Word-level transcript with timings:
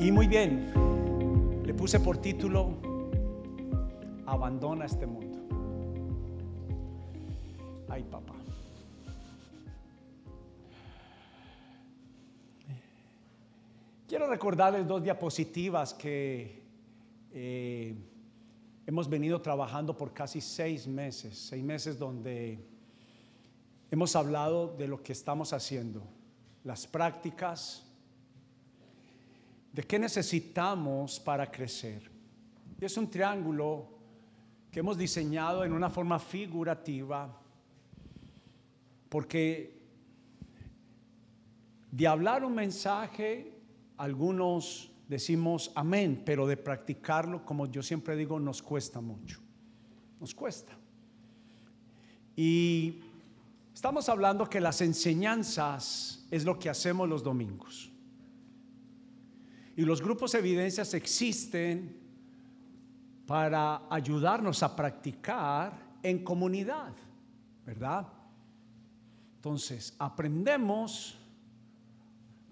Y 0.00 0.12
muy 0.12 0.28
bien, 0.28 0.72
le 1.66 1.74
puse 1.74 1.98
por 1.98 2.18
título, 2.18 2.76
Abandona 4.26 4.84
este 4.84 5.06
mundo. 5.06 5.38
Ay, 7.88 8.04
papá. 8.04 8.34
Quiero 14.06 14.28
recordarles 14.28 14.86
dos 14.86 15.02
diapositivas 15.02 15.94
que 15.94 16.62
eh, 17.32 17.96
hemos 18.86 19.08
venido 19.08 19.40
trabajando 19.42 19.96
por 19.96 20.12
casi 20.14 20.40
seis 20.40 20.86
meses, 20.86 21.36
seis 21.36 21.64
meses 21.64 21.98
donde 21.98 22.64
hemos 23.90 24.14
hablado 24.14 24.76
de 24.76 24.86
lo 24.86 25.02
que 25.02 25.12
estamos 25.12 25.52
haciendo, 25.52 26.04
las 26.62 26.86
prácticas, 26.86 27.87
de 29.78 29.84
qué 29.84 29.96
necesitamos 29.96 31.20
para 31.20 31.48
crecer. 31.48 32.10
Y 32.80 32.84
es 32.84 32.96
un 32.96 33.08
triángulo 33.08 33.86
que 34.72 34.80
hemos 34.80 34.98
diseñado 34.98 35.64
en 35.64 35.72
una 35.72 35.88
forma 35.88 36.18
figurativa, 36.18 37.40
porque 39.08 39.80
de 41.92 42.06
hablar 42.08 42.44
un 42.44 42.56
mensaje, 42.56 43.52
algunos 43.98 44.90
decimos 45.06 45.70
amén, 45.76 46.24
pero 46.26 46.48
de 46.48 46.56
practicarlo, 46.56 47.44
como 47.44 47.66
yo 47.66 47.80
siempre 47.80 48.16
digo, 48.16 48.40
nos 48.40 48.60
cuesta 48.60 49.00
mucho. 49.00 49.38
Nos 50.18 50.34
cuesta. 50.34 50.76
Y 52.34 52.98
estamos 53.72 54.08
hablando 54.08 54.50
que 54.50 54.60
las 54.60 54.80
enseñanzas 54.80 56.26
es 56.32 56.44
lo 56.44 56.58
que 56.58 56.68
hacemos 56.68 57.08
los 57.08 57.22
domingos. 57.22 57.87
Y 59.78 59.84
los 59.84 60.02
grupos 60.02 60.32
de 60.32 60.40
evidencias 60.40 60.92
existen 60.92 61.96
para 63.28 63.82
ayudarnos 63.88 64.64
a 64.64 64.74
practicar 64.74 65.72
en 66.02 66.24
comunidad, 66.24 66.92
¿verdad? 67.64 68.08
Entonces, 69.36 69.94
aprendemos, 70.00 71.16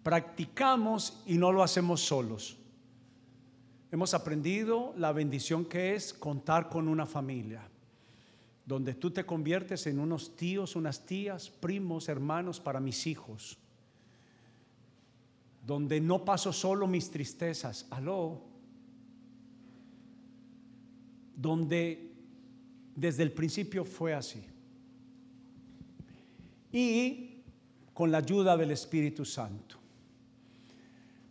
practicamos 0.04 1.20
y 1.26 1.36
no 1.36 1.50
lo 1.50 1.64
hacemos 1.64 2.00
solos. 2.00 2.58
Hemos 3.90 4.14
aprendido 4.14 4.94
la 4.96 5.10
bendición 5.10 5.64
que 5.64 5.96
es 5.96 6.14
contar 6.14 6.68
con 6.68 6.86
una 6.86 7.06
familia, 7.06 7.68
donde 8.64 8.94
tú 8.94 9.10
te 9.10 9.26
conviertes 9.26 9.88
en 9.88 9.98
unos 9.98 10.36
tíos, 10.36 10.76
unas 10.76 11.04
tías, 11.04 11.50
primos, 11.50 12.08
hermanos 12.08 12.60
para 12.60 12.78
mis 12.78 13.04
hijos 13.08 13.58
donde 15.66 16.00
no 16.00 16.24
paso 16.24 16.52
solo 16.52 16.86
mis 16.86 17.10
tristezas, 17.10 17.86
aló, 17.90 18.40
donde 21.34 22.14
desde 22.94 23.24
el 23.24 23.32
principio 23.32 23.84
fue 23.84 24.14
así. 24.14 24.44
Y 26.70 27.42
con 27.92 28.12
la 28.12 28.18
ayuda 28.18 28.56
del 28.56 28.70
Espíritu 28.70 29.24
Santo. 29.24 29.76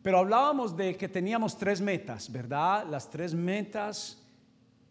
Pero 0.02 0.20
hablábamos 0.20 0.76
de 0.76 0.98
que 0.98 1.08
teníamos 1.08 1.58
tres 1.58 1.80
metas, 1.80 2.30
¿verdad? 2.30 2.86
Las 2.90 3.10
tres 3.10 3.34
metas 3.34 4.22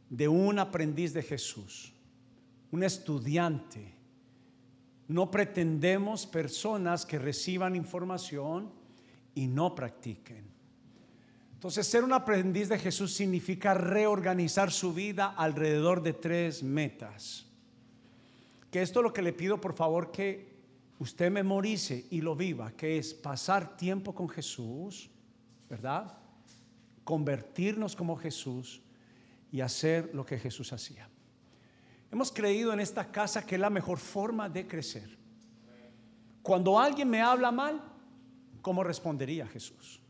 de 0.09 0.27
un 0.27 0.59
aprendiz 0.59 1.13
de 1.13 1.23
Jesús, 1.23 1.93
un 2.71 2.83
estudiante. 2.83 3.93
No 5.07 5.31
pretendemos 5.31 6.27
personas 6.27 7.05
que 7.05 7.19
reciban 7.19 7.77
información 7.77 8.84
y 9.35 9.47
no 9.47 9.75
practiquen. 9.75 10.55
Entonces, 11.55 11.87
ser 11.87 12.05
un 12.05 12.13
aprendiz 12.13 12.69
de 12.69 12.79
Jesús 12.79 13.15
significa 13.15 13.73
reorganizar 13.73 14.71
su 14.71 14.93
vida 14.93 15.35
alrededor 15.37 16.03
de 16.03 16.13
tres 16.13 16.63
metas. 16.63 17.47
Que 18.71 18.83
esto 18.83 19.01
es 19.01 19.05
lo 19.05 19.13
que 19.13 19.23
le 19.23 19.33
pido, 19.33 19.61
por 19.61 19.75
favor, 19.75 20.11
que 20.11 20.55
usted 20.99 21.31
memorice 21.31 22.07
y 22.11 22.21
lo 22.21 22.37
viva, 22.37 22.73
que 22.73 22.99
es 22.99 23.15
pasar 23.15 23.77
tiempo 23.77 24.15
con 24.15 24.29
Jesús, 24.29 25.11
¿verdad? 25.71 26.19
Convertirnos 27.03 27.97
como 27.97 28.17
Jesús 28.17 28.83
y 29.51 29.61
hacer 29.61 30.11
lo 30.13 30.27
que 30.27 30.39
Jesús 30.39 30.73
hacía. 30.73 31.09
Hemos 32.13 32.31
creído 32.31 32.73
en 32.73 32.81
esta 32.81 33.11
casa 33.11 33.45
que 33.47 33.55
es 33.55 33.61
la 33.61 33.71
mejor 33.71 33.99
forma 33.99 34.49
de 34.49 34.67
crecer. 34.67 35.17
Cuando 36.43 36.79
alguien 36.79 37.09
me 37.09 37.23
habla 37.23 37.51
mal, 37.51 37.94
¿cómo 38.65 38.83
respondería 38.83 39.47
Jesús? 39.47 40.01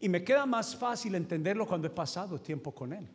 Y 0.00 0.08
me 0.08 0.24
queda 0.24 0.44
más 0.46 0.74
fácil 0.74 1.14
entenderlo 1.14 1.64
cuando 1.64 1.86
he 1.86 1.90
pasado 1.90 2.40
tiempo 2.40 2.74
con 2.74 2.92
Él. 2.92 3.08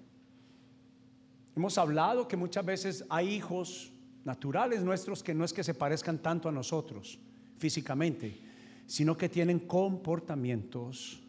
Hemos 1.54 1.78
hablado 1.78 2.30
que 2.30 2.38
muchas 2.38 2.66
veces 2.66 3.04
hay 3.10 3.28
hijos 3.28 3.92
naturales 4.24 4.82
nuestros 4.84 5.22
que 5.22 5.34
no 5.34 5.44
es 5.44 5.52
que 5.52 5.66
se 5.66 5.74
parezcan 5.74 6.20
tanto 6.20 6.48
a 6.48 6.54
nosotros 6.54 7.20
físicamente, 7.58 8.40
sino 8.86 9.18
que 9.18 9.28
tienen 9.28 9.60
comportamientos, 9.60 11.22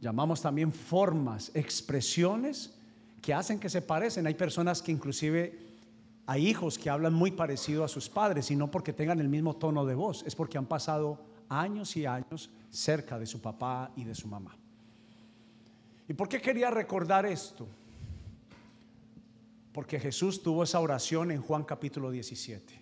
llamamos 0.00 0.42
también 0.42 0.72
formas, 0.72 1.52
expresiones 1.54 2.74
que 3.22 3.32
hacen 3.32 3.60
que 3.60 3.68
se 3.68 3.82
parecen. 3.82 4.26
Hay 4.26 4.34
personas 4.34 4.82
que 4.82 4.90
inclusive 4.90 5.56
hay 6.26 6.48
hijos 6.48 6.76
que 6.76 6.90
hablan 6.90 7.14
muy 7.14 7.30
parecido 7.30 7.84
a 7.84 7.88
sus 7.88 8.08
padres 8.08 8.50
y 8.50 8.56
no 8.56 8.68
porque 8.68 8.92
tengan 8.92 9.20
el 9.20 9.28
mismo 9.28 9.54
tono 9.54 9.86
de 9.86 9.94
voz, 9.94 10.24
es 10.26 10.34
porque 10.34 10.58
han 10.58 10.66
pasado 10.66 11.28
años 11.48 11.96
y 11.96 12.06
años 12.06 12.50
cerca 12.70 13.18
de 13.18 13.26
su 13.26 13.40
papá 13.40 13.92
y 13.96 14.04
de 14.04 14.14
su 14.14 14.28
mamá. 14.28 14.56
¿Y 16.08 16.14
por 16.14 16.28
qué 16.28 16.40
quería 16.40 16.70
recordar 16.70 17.26
esto? 17.26 17.68
Porque 19.72 20.00
Jesús 20.00 20.42
tuvo 20.42 20.64
esa 20.64 20.80
oración 20.80 21.30
en 21.30 21.42
Juan 21.42 21.64
capítulo 21.64 22.10
17. 22.10 22.74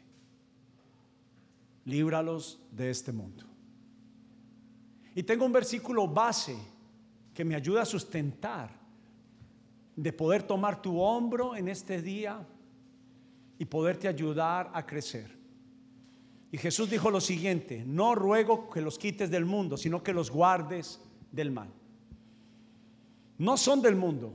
Líbralos 1.85 2.61
de 2.71 2.91
este 2.91 3.13
mundo. 3.13 3.45
Y 5.15 5.23
tengo 5.23 5.45
un 5.45 5.53
versículo 5.53 6.07
base 6.07 6.57
que 7.35 7.45
me 7.45 7.55
ayuda 7.55 7.83
a 7.83 7.87
sustentar 7.87 8.71
de 9.97 10.13
poder 10.13 10.43
tomar 10.43 10.81
tu 10.81 11.01
hombro 11.01 11.57
en 11.57 11.69
este 11.69 12.03
día 12.03 12.47
y 13.59 13.65
poderte 13.65 14.09
ayudar 14.09 14.71
a 14.75 14.85
crecer. 14.85 15.36
Y 16.57 16.59
Jesús 16.59 16.89
dijo 16.89 17.11
lo 17.11 17.21
siguiente, 17.21 17.85
no 17.87 18.15
ruego 18.15 18.71
que 18.71 18.81
los 18.81 18.99
quites 18.99 19.31
del 19.31 19.45
mundo, 19.45 19.77
sino 19.77 20.03
que 20.03 20.15
los 20.15 20.31
guardes 20.31 20.99
del 21.31 21.51
mal. 21.51 21.69
No 23.37 23.59
son 23.59 23.83
del 23.83 23.95
mundo. 23.95 24.33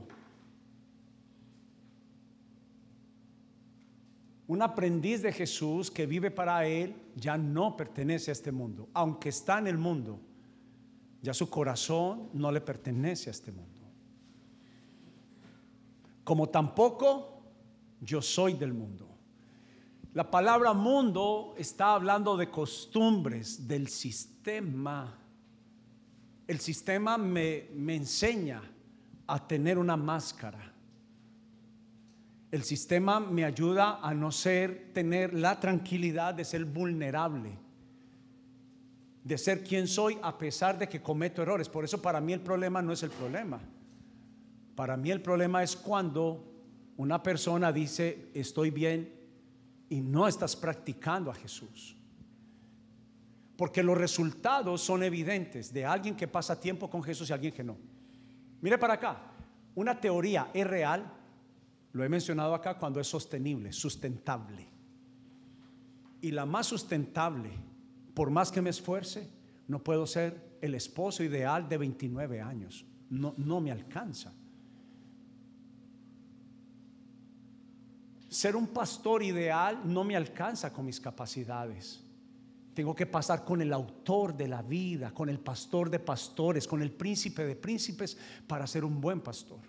Un 4.46 4.62
aprendiz 4.62 5.20
de 5.22 5.32
Jesús 5.32 5.90
que 5.90 6.06
vive 6.06 6.30
para 6.30 6.64
Él 6.64 6.94
ya 7.16 7.36
no 7.36 7.76
pertenece 7.76 8.30
a 8.30 8.34
este 8.34 8.52
mundo, 8.52 8.88
aunque 8.94 9.30
está 9.30 9.58
en 9.58 9.66
el 9.66 9.76
mundo, 9.76 10.20
ya 11.22 11.34
su 11.34 11.50
corazón 11.50 12.28
no 12.34 12.52
le 12.52 12.60
pertenece 12.60 13.30
a 13.30 13.32
este 13.32 13.50
mundo. 13.50 13.80
Como 16.22 16.48
tampoco 16.50 17.42
yo 18.00 18.22
soy 18.22 18.52
del 18.52 18.72
mundo. 18.72 19.11
La 20.14 20.30
palabra 20.30 20.74
mundo 20.74 21.54
está 21.56 21.94
hablando 21.94 22.36
de 22.36 22.50
costumbres, 22.50 23.66
del 23.66 23.88
sistema. 23.88 25.18
El 26.46 26.60
sistema 26.60 27.16
me, 27.16 27.68
me 27.74 27.96
enseña 27.96 28.62
a 29.26 29.48
tener 29.48 29.78
una 29.78 29.96
máscara. 29.96 30.70
El 32.50 32.62
sistema 32.62 33.20
me 33.20 33.46
ayuda 33.46 34.00
a 34.02 34.12
no 34.12 34.30
ser, 34.30 34.90
tener 34.92 35.32
la 35.32 35.58
tranquilidad 35.58 36.34
de 36.34 36.44
ser 36.44 36.66
vulnerable, 36.66 37.58
de 39.24 39.38
ser 39.38 39.64
quien 39.64 39.88
soy 39.88 40.18
a 40.22 40.36
pesar 40.36 40.78
de 40.78 40.90
que 40.90 41.00
cometo 41.00 41.40
errores. 41.40 41.70
Por 41.70 41.84
eso 41.84 42.02
para 42.02 42.20
mí 42.20 42.34
el 42.34 42.40
problema 42.40 42.82
no 42.82 42.92
es 42.92 43.02
el 43.02 43.10
problema. 43.10 43.60
Para 44.74 44.98
mí 44.98 45.10
el 45.10 45.22
problema 45.22 45.62
es 45.62 45.74
cuando 45.74 46.52
una 46.98 47.22
persona 47.22 47.72
dice, 47.72 48.28
estoy 48.34 48.70
bien 48.70 49.21
y 49.92 50.00
no 50.00 50.26
estás 50.26 50.56
practicando 50.56 51.30
a 51.30 51.34
Jesús. 51.34 51.94
Porque 53.58 53.82
los 53.82 53.98
resultados 53.98 54.80
son 54.80 55.02
evidentes 55.02 55.70
de 55.70 55.84
alguien 55.84 56.16
que 56.16 56.26
pasa 56.26 56.58
tiempo 56.58 56.88
con 56.88 57.02
Jesús 57.02 57.28
y 57.28 57.34
alguien 57.34 57.52
que 57.52 57.62
no. 57.62 57.76
Mire 58.62 58.78
para 58.78 58.94
acá, 58.94 59.20
una 59.74 60.00
teoría 60.00 60.50
es 60.54 60.66
real, 60.66 61.12
lo 61.92 62.02
he 62.02 62.08
mencionado 62.08 62.54
acá 62.54 62.78
cuando 62.78 63.00
es 63.00 63.06
sostenible, 63.06 63.70
sustentable. 63.70 64.66
Y 66.22 66.30
la 66.30 66.46
más 66.46 66.68
sustentable, 66.68 67.50
por 68.14 68.30
más 68.30 68.50
que 68.50 68.62
me 68.62 68.70
esfuerce, 68.70 69.28
no 69.68 69.84
puedo 69.84 70.06
ser 70.06 70.56
el 70.62 70.74
esposo 70.74 71.22
ideal 71.22 71.68
de 71.68 71.76
29 71.76 72.40
años. 72.40 72.86
No, 73.10 73.34
no 73.36 73.60
me 73.60 73.70
alcanza. 73.70 74.32
Ser 78.32 78.56
un 78.56 78.68
pastor 78.68 79.22
ideal 79.22 79.82
no 79.84 80.04
me 80.04 80.16
alcanza 80.16 80.72
con 80.72 80.86
mis 80.86 80.98
capacidades. 80.98 82.02
Tengo 82.72 82.94
que 82.94 83.04
pasar 83.04 83.44
con 83.44 83.60
el 83.60 83.70
autor 83.74 84.34
de 84.34 84.48
la 84.48 84.62
vida, 84.62 85.12
con 85.12 85.28
el 85.28 85.38
pastor 85.38 85.90
de 85.90 85.98
pastores, 85.98 86.66
con 86.66 86.80
el 86.80 86.90
príncipe 86.90 87.44
de 87.44 87.54
príncipes 87.54 88.16
para 88.46 88.66
ser 88.66 88.86
un 88.86 89.02
buen 89.02 89.20
pastor. 89.20 89.60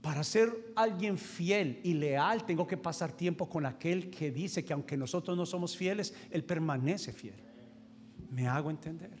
Para 0.00 0.22
ser 0.22 0.72
alguien 0.76 1.18
fiel 1.18 1.80
y 1.82 1.94
leal 1.94 2.46
tengo 2.46 2.64
que 2.64 2.76
pasar 2.76 3.10
tiempo 3.10 3.48
con 3.48 3.66
aquel 3.66 4.08
que 4.08 4.30
dice 4.30 4.64
que 4.64 4.72
aunque 4.72 4.96
nosotros 4.96 5.36
no 5.36 5.46
somos 5.46 5.76
fieles, 5.76 6.14
Él 6.30 6.44
permanece 6.44 7.12
fiel. 7.12 7.42
¿Me 8.30 8.46
hago 8.46 8.70
entender? 8.70 9.18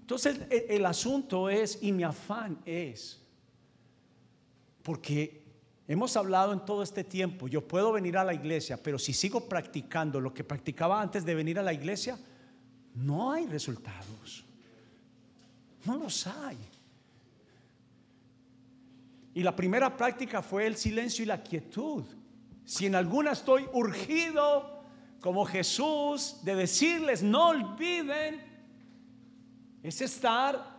Entonces 0.00 0.40
el, 0.48 0.64
el 0.70 0.86
asunto 0.86 1.50
es, 1.50 1.82
y 1.82 1.92
mi 1.92 2.02
afán 2.02 2.62
es, 2.64 3.20
porque 4.82 5.39
Hemos 5.90 6.16
hablado 6.16 6.52
en 6.52 6.60
todo 6.60 6.84
este 6.84 7.02
tiempo, 7.02 7.48
yo 7.48 7.66
puedo 7.66 7.90
venir 7.90 8.16
a 8.16 8.22
la 8.22 8.32
iglesia, 8.32 8.80
pero 8.80 8.96
si 8.96 9.12
sigo 9.12 9.48
practicando 9.48 10.20
lo 10.20 10.32
que 10.32 10.44
practicaba 10.44 11.02
antes 11.02 11.24
de 11.24 11.34
venir 11.34 11.58
a 11.58 11.64
la 11.64 11.72
iglesia, 11.72 12.16
no 12.94 13.32
hay 13.32 13.48
resultados. 13.48 14.44
No 15.84 15.96
los 15.96 16.28
hay. 16.28 16.58
Y 19.34 19.42
la 19.42 19.56
primera 19.56 19.96
práctica 19.96 20.42
fue 20.42 20.64
el 20.64 20.76
silencio 20.76 21.24
y 21.24 21.26
la 21.26 21.42
quietud. 21.42 22.04
Si 22.64 22.86
en 22.86 22.94
alguna 22.94 23.32
estoy 23.32 23.66
urgido, 23.72 24.84
como 25.20 25.44
Jesús, 25.44 26.36
de 26.44 26.54
decirles, 26.54 27.20
no 27.20 27.48
olviden, 27.48 28.40
es 29.82 30.00
estar 30.00 30.70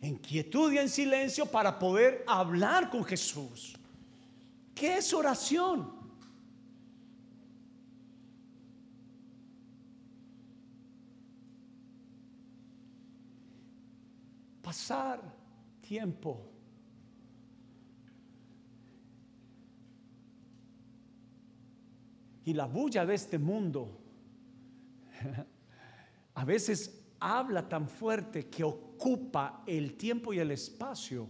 en 0.00 0.16
quietud 0.16 0.72
y 0.72 0.78
en 0.78 0.88
silencio 0.88 1.44
para 1.44 1.78
poder 1.78 2.24
hablar 2.26 2.88
con 2.88 3.04
Jesús. 3.04 3.77
¿Qué 4.78 4.98
es 4.98 5.12
oración? 5.12 5.90
Pasar 14.62 15.20
tiempo 15.80 16.48
y 22.44 22.54
la 22.54 22.66
bulla 22.66 23.04
de 23.04 23.14
este 23.14 23.36
mundo 23.36 23.98
a 26.34 26.44
veces 26.44 27.04
habla 27.18 27.68
tan 27.68 27.88
fuerte 27.88 28.48
que 28.48 28.62
ocupa 28.62 29.64
el 29.66 29.96
tiempo 29.96 30.32
y 30.32 30.38
el 30.38 30.52
espacio 30.52 31.26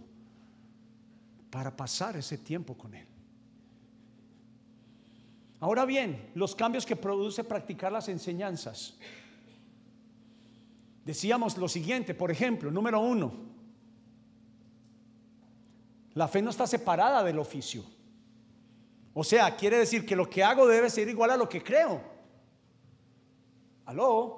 para 1.49 1.75
pasar 1.75 2.15
ese 2.15 2.37
tiempo 2.37 2.77
con 2.77 2.93
Él. 2.93 3.07
Ahora 5.61 5.85
bien, 5.85 6.31
los 6.35 6.55
cambios 6.55 6.85
que 6.85 6.95
produce 6.95 7.43
practicar 7.43 7.91
las 7.91 8.07
enseñanzas. 8.07 8.97
Decíamos 11.03 11.57
lo 11.57 11.67
siguiente, 11.67 12.13
por 12.13 12.31
ejemplo, 12.31 12.71
número 12.71 13.01
uno, 13.01 13.33
la 16.13 16.27
fe 16.27 16.41
no 16.41 16.49
está 16.49 16.65
separada 16.65 17.23
del 17.23 17.39
oficio. 17.39 17.83
O 19.13 19.23
sea, 19.23 19.55
quiere 19.57 19.79
decir 19.79 20.05
que 20.05 20.15
lo 20.15 20.29
que 20.29 20.43
hago 20.43 20.65
debe 20.67 20.89
ser 20.89 21.09
igual 21.09 21.31
a 21.31 21.37
lo 21.37 21.49
que 21.49 21.61
creo. 21.61 22.01
¿Aló? 23.85 24.37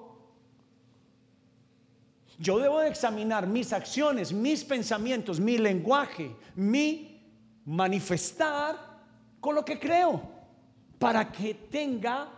Yo 2.39 2.57
debo 2.57 2.79
de 2.79 2.87
examinar 2.87 3.45
mis 3.45 3.73
acciones, 3.73 4.33
mis 4.33 4.63
pensamientos, 4.63 5.39
mi 5.39 5.59
lenguaje, 5.59 6.35
mi 6.55 7.21
manifestar 7.65 8.75
con 9.39 9.53
lo 9.53 9.63
que 9.63 9.79
creo 9.79 10.40
para 11.01 11.31
que 11.31 11.55
tenga 11.55 12.29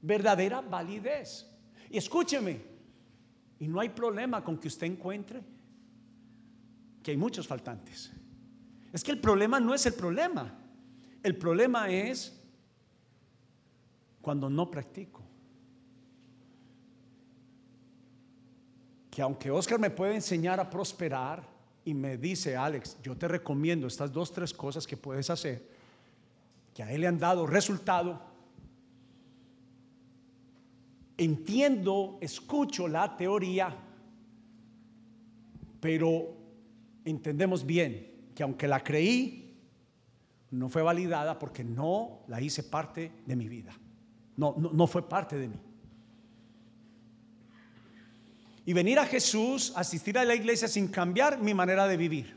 verdadera 0.00 0.62
validez. 0.62 1.46
Y 1.90 1.98
escúcheme, 1.98 2.58
y 3.58 3.68
no 3.68 3.80
hay 3.80 3.90
problema 3.90 4.42
con 4.42 4.56
que 4.56 4.68
usted 4.68 4.86
encuentre 4.86 5.42
que 7.02 7.10
hay 7.10 7.18
muchos 7.18 7.46
faltantes. 7.46 8.10
Es 8.94 9.04
que 9.04 9.12
el 9.12 9.20
problema 9.20 9.60
no 9.60 9.74
es 9.74 9.84
el 9.84 9.92
problema. 9.92 10.58
El 11.22 11.36
problema 11.36 11.90
es 11.90 12.42
cuando 14.22 14.48
no 14.48 14.70
practico. 14.70 15.22
Que 19.10 19.20
aunque 19.20 19.50
Oscar 19.50 19.78
me 19.78 19.90
puede 19.90 20.14
enseñar 20.14 20.60
a 20.60 20.70
prosperar 20.70 21.46
y 21.84 21.92
me 21.92 22.16
dice, 22.16 22.56
Alex, 22.56 22.96
yo 23.02 23.14
te 23.18 23.28
recomiendo 23.28 23.86
estas 23.86 24.10
dos, 24.10 24.32
tres 24.32 24.54
cosas 24.54 24.86
que 24.86 24.96
puedes 24.96 25.28
hacer, 25.28 25.75
que 26.76 26.82
a 26.82 26.92
él 26.92 27.00
le 27.00 27.06
han 27.06 27.18
dado 27.18 27.46
resultado, 27.46 28.20
entiendo, 31.16 32.18
escucho 32.20 32.86
la 32.86 33.16
teoría, 33.16 33.74
pero 35.80 36.36
entendemos 37.02 37.64
bien 37.64 38.30
que 38.34 38.42
aunque 38.42 38.68
la 38.68 38.84
creí, 38.84 39.56
no 40.50 40.68
fue 40.68 40.82
validada 40.82 41.38
porque 41.38 41.64
no 41.64 42.20
la 42.28 42.42
hice 42.42 42.62
parte 42.62 43.10
de 43.24 43.36
mi 43.36 43.48
vida. 43.48 43.72
No, 44.36 44.54
no, 44.58 44.70
no 44.70 44.86
fue 44.86 45.08
parte 45.08 45.38
de 45.38 45.48
mí. 45.48 45.56
Y 48.66 48.74
venir 48.74 48.98
a 48.98 49.06
Jesús, 49.06 49.72
asistir 49.76 50.18
a 50.18 50.26
la 50.26 50.34
iglesia 50.34 50.68
sin 50.68 50.88
cambiar 50.88 51.40
mi 51.40 51.54
manera 51.54 51.88
de 51.88 51.96
vivir. 51.96 52.36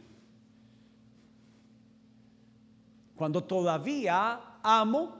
Cuando 3.19 3.43
todavía 3.43 4.59
amo 4.63 5.13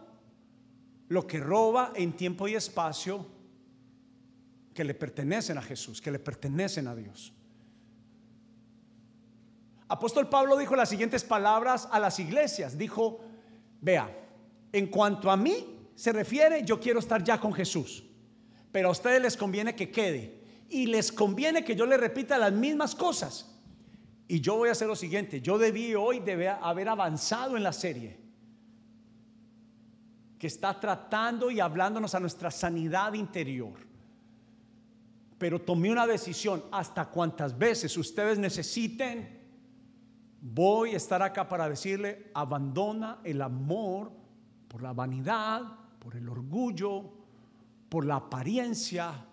lo 1.10 1.28
que 1.28 1.38
roba 1.38 1.92
en 1.94 2.14
tiempo 2.14 2.48
y 2.48 2.56
espacio 2.56 3.26
que 4.74 4.86
le 4.86 4.94
pertenecen 4.94 5.58
a 5.58 5.62
Jesús, 5.62 6.00
que 6.00 6.10
le 6.10 6.18
pertenecen 6.18 6.88
a 6.88 6.96
Dios. 6.96 7.34
Apóstol 9.90 10.30
Pablo 10.30 10.56
dijo 10.56 10.78
las 10.78 10.88
siguientes 10.88 11.26
palabras 11.26 11.90
a 11.92 12.00
las 12.00 12.20
iglesias. 12.20 12.78
Dijo, 12.78 13.20
vea, 13.82 14.10
en 14.72 14.88
cuanto 14.88 15.30
a 15.30 15.36
mí 15.36 15.90
se 15.94 16.14
refiere, 16.14 16.64
yo 16.64 16.80
quiero 16.80 17.00
estar 17.00 17.22
ya 17.22 17.38
con 17.38 17.52
Jesús. 17.52 18.06
Pero 18.72 18.88
a 18.88 18.92
ustedes 18.92 19.22
les 19.22 19.36
conviene 19.36 19.76
que 19.76 19.92
quede. 19.92 20.40
Y 20.70 20.86
les 20.86 21.12
conviene 21.12 21.66
que 21.66 21.76
yo 21.76 21.86
le 21.86 21.98
repita 21.98 22.38
las 22.38 22.54
mismas 22.54 22.96
cosas. 22.96 23.59
Y 24.32 24.42
yo 24.42 24.58
voy 24.58 24.70
a 24.70 24.74
hacer 24.74 24.88
lo 24.88 24.96
siguiente, 24.96 25.42
yo 25.42 25.58
debí 25.58 25.96
hoy 25.96 26.22
haber 26.62 26.88
avanzado 26.88 27.58
en 27.58 27.64
la 27.64 27.74
serie 27.74 28.16
que 30.38 30.46
está 30.46 30.80
tratando 30.80 31.50
y 31.50 31.60
hablándonos 31.60 32.14
a 32.14 32.20
nuestra 32.20 32.52
sanidad 32.52 33.14
interior. 33.14 33.74
Pero 35.40 35.60
tomé 35.60 35.92
una 35.92 36.06
decisión, 36.06 36.64
hasta 36.72 37.06
cuantas 37.06 37.58
veces 37.58 37.98
ustedes 37.98 38.38
necesiten, 38.38 39.40
voy 40.40 40.94
a 40.94 40.98
estar 40.98 41.24
acá 41.24 41.50
para 41.50 41.68
decirle, 41.68 42.30
abandona 42.36 43.22
el 43.24 43.42
amor 43.42 44.12
por 44.68 44.84
la 44.84 44.94
vanidad, 44.94 45.64
por 45.98 46.16
el 46.16 46.30
orgullo, 46.30 47.04
por 47.90 48.06
la 48.06 48.18
apariencia, 48.18 49.26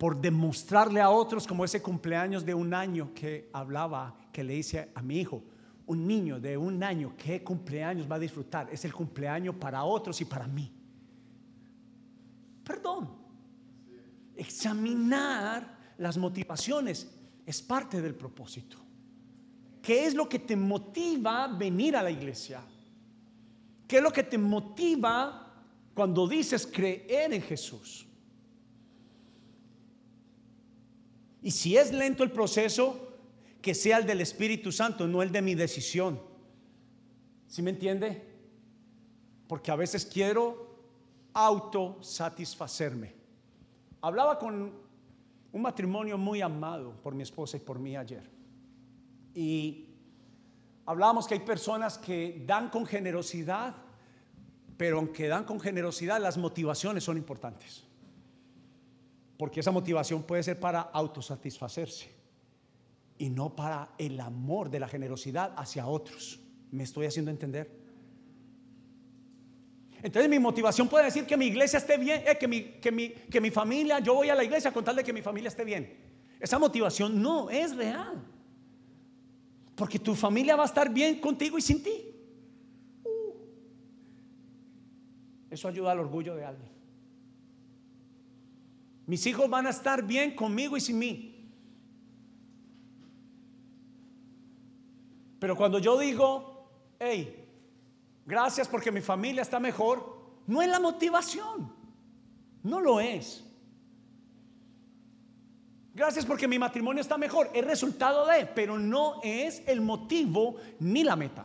por 0.00 0.18
demostrarle 0.18 0.98
a 0.98 1.10
otros 1.10 1.46
como 1.46 1.62
ese 1.62 1.82
cumpleaños 1.82 2.42
de 2.46 2.54
un 2.54 2.72
año 2.72 3.12
que 3.14 3.50
hablaba, 3.52 4.16
que 4.32 4.42
le 4.42 4.56
hice 4.56 4.90
a 4.94 5.02
mi 5.02 5.18
hijo. 5.18 5.42
Un 5.84 6.06
niño 6.06 6.40
de 6.40 6.56
un 6.56 6.82
año, 6.82 7.12
¿qué 7.18 7.44
cumpleaños 7.44 8.10
va 8.10 8.16
a 8.16 8.18
disfrutar? 8.18 8.70
Es 8.72 8.82
el 8.86 8.94
cumpleaños 8.94 9.56
para 9.56 9.84
otros 9.84 10.18
y 10.22 10.24
para 10.24 10.46
mí. 10.46 10.72
Perdón. 12.64 13.10
Examinar 14.34 15.94
las 15.98 16.16
motivaciones 16.16 17.06
es 17.44 17.60
parte 17.60 18.00
del 18.00 18.14
propósito. 18.14 18.78
¿Qué 19.82 20.06
es 20.06 20.14
lo 20.14 20.26
que 20.30 20.38
te 20.38 20.56
motiva 20.56 21.44
a 21.44 21.48
venir 21.48 21.94
a 21.94 22.02
la 22.02 22.10
iglesia? 22.10 22.62
¿Qué 23.86 23.98
es 23.98 24.02
lo 24.02 24.10
que 24.10 24.22
te 24.22 24.38
motiva 24.38 25.52
cuando 25.92 26.26
dices 26.26 26.66
creer 26.66 27.34
en 27.34 27.42
Jesús? 27.42 28.06
Y 31.42 31.50
si 31.50 31.76
es 31.76 31.92
lento 31.92 32.22
el 32.22 32.30
proceso, 32.30 33.14
que 33.62 33.74
sea 33.74 33.98
el 33.98 34.06
del 34.06 34.20
Espíritu 34.20 34.72
Santo, 34.72 35.06
no 35.06 35.22
el 35.22 35.32
de 35.32 35.42
mi 35.42 35.54
decisión. 35.54 36.20
¿Sí 37.46 37.62
me 37.62 37.70
entiende? 37.70 38.22
Porque 39.48 39.70
a 39.70 39.76
veces 39.76 40.06
quiero 40.06 40.78
autosatisfacerme. 41.32 43.14
Hablaba 44.02 44.38
con 44.38 44.72
un 45.52 45.62
matrimonio 45.62 46.16
muy 46.16 46.40
amado 46.40 46.94
por 47.02 47.14
mi 47.14 47.22
esposa 47.22 47.56
y 47.56 47.60
por 47.60 47.78
mí 47.78 47.96
ayer. 47.96 48.22
Y 49.34 49.88
hablábamos 50.86 51.26
que 51.26 51.34
hay 51.34 51.40
personas 51.40 51.98
que 51.98 52.42
dan 52.46 52.70
con 52.70 52.86
generosidad, 52.86 53.74
pero 54.76 54.98
aunque 54.98 55.28
dan 55.28 55.44
con 55.44 55.60
generosidad, 55.60 56.20
las 56.20 56.38
motivaciones 56.38 57.04
son 57.04 57.16
importantes 57.16 57.84
porque 59.40 59.60
esa 59.60 59.70
motivación 59.70 60.22
puede 60.22 60.42
ser 60.42 60.60
para 60.60 60.82
autosatisfacerse 60.82 62.10
y 63.16 63.30
no 63.30 63.56
para 63.56 63.94
el 63.96 64.20
amor 64.20 64.68
de 64.68 64.78
la 64.78 64.86
generosidad 64.86 65.54
hacia 65.56 65.86
otros. 65.86 66.38
¿Me 66.70 66.82
estoy 66.82 67.06
haciendo 67.06 67.30
entender? 67.30 67.70
Entonces 70.02 70.28
mi 70.28 70.38
motivación 70.38 70.88
puede 70.88 71.06
decir 71.06 71.24
que 71.24 71.38
mi 71.38 71.46
iglesia 71.46 71.78
esté 71.78 71.96
bien, 71.96 72.22
eh, 72.26 72.36
que, 72.38 72.46
mi, 72.46 72.64
que, 72.64 72.92
mi, 72.92 73.08
que 73.08 73.40
mi 73.40 73.50
familia, 73.50 73.98
yo 74.00 74.12
voy 74.12 74.28
a 74.28 74.34
la 74.34 74.44
iglesia 74.44 74.74
con 74.74 74.84
tal 74.84 74.96
de 74.96 75.04
que 75.04 75.12
mi 75.14 75.22
familia 75.22 75.48
esté 75.48 75.64
bien. 75.64 75.90
Esa 76.38 76.58
motivación 76.58 77.22
no 77.22 77.48
es 77.48 77.74
real. 77.74 78.22
Porque 79.74 79.98
tu 79.98 80.14
familia 80.14 80.54
va 80.54 80.64
a 80.64 80.66
estar 80.66 80.92
bien 80.92 81.18
contigo 81.18 81.56
y 81.56 81.62
sin 81.62 81.82
ti. 81.82 82.14
Uh. 83.04 83.32
Eso 85.48 85.66
ayuda 85.66 85.92
al 85.92 86.00
orgullo 86.00 86.36
de 86.36 86.44
alguien. 86.44 86.79
Mis 89.10 89.26
hijos 89.26 89.50
van 89.50 89.66
a 89.66 89.70
estar 89.70 90.04
bien 90.04 90.36
conmigo 90.36 90.76
y 90.76 90.80
sin 90.80 90.96
mí. 90.96 91.52
Pero 95.40 95.56
cuando 95.56 95.80
yo 95.80 95.98
digo, 95.98 96.70
hey, 97.00 97.44
gracias 98.24 98.68
porque 98.68 98.92
mi 98.92 99.00
familia 99.00 99.42
está 99.42 99.58
mejor, 99.58 100.44
no 100.46 100.62
es 100.62 100.68
la 100.68 100.78
motivación. 100.78 101.74
No 102.62 102.78
lo 102.78 103.00
es. 103.00 103.44
Gracias 105.92 106.24
porque 106.24 106.46
mi 106.46 106.60
matrimonio 106.60 107.00
está 107.00 107.18
mejor. 107.18 107.50
Es 107.52 107.64
resultado 107.64 108.28
de, 108.28 108.46
pero 108.46 108.78
no 108.78 109.18
es 109.24 109.64
el 109.66 109.80
motivo 109.80 110.54
ni 110.78 111.02
la 111.02 111.16
meta. 111.16 111.44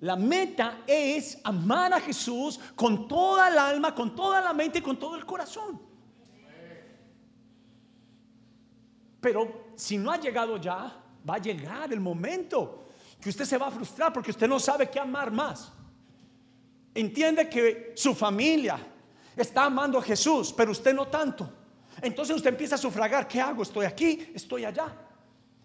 La 0.00 0.16
meta 0.16 0.80
es 0.86 1.40
amar 1.44 1.94
a 1.94 2.00
Jesús 2.00 2.60
con 2.76 3.08
toda 3.08 3.48
el 3.48 3.56
alma, 3.56 3.94
con 3.94 4.14
toda 4.14 4.42
la 4.42 4.52
mente 4.52 4.80
y 4.80 4.82
con 4.82 4.98
todo 4.98 5.16
el 5.16 5.24
corazón. 5.24 5.91
Pero 9.22 9.70
si 9.76 9.96
no 9.96 10.10
ha 10.10 10.18
llegado 10.18 10.56
ya, 10.56 10.92
va 11.28 11.36
a 11.36 11.38
llegar 11.38 11.92
el 11.92 12.00
momento 12.00 12.86
que 13.20 13.28
usted 13.28 13.44
se 13.44 13.56
va 13.56 13.68
a 13.68 13.70
frustrar 13.70 14.12
porque 14.12 14.32
usted 14.32 14.48
no 14.48 14.58
sabe 14.58 14.90
qué 14.90 14.98
amar 14.98 15.30
más. 15.30 15.70
Entiende 16.92 17.48
que 17.48 17.92
su 17.94 18.16
familia 18.16 18.78
está 19.36 19.66
amando 19.66 19.98
a 19.98 20.02
Jesús, 20.02 20.52
pero 20.52 20.72
usted 20.72 20.92
no 20.92 21.06
tanto. 21.06 21.48
Entonces 22.02 22.34
usted 22.34 22.50
empieza 22.50 22.74
a 22.74 22.78
sufragar, 22.78 23.28
¿qué 23.28 23.40
hago? 23.40 23.62
Estoy 23.62 23.86
aquí, 23.86 24.32
estoy 24.34 24.64
allá. 24.64 24.92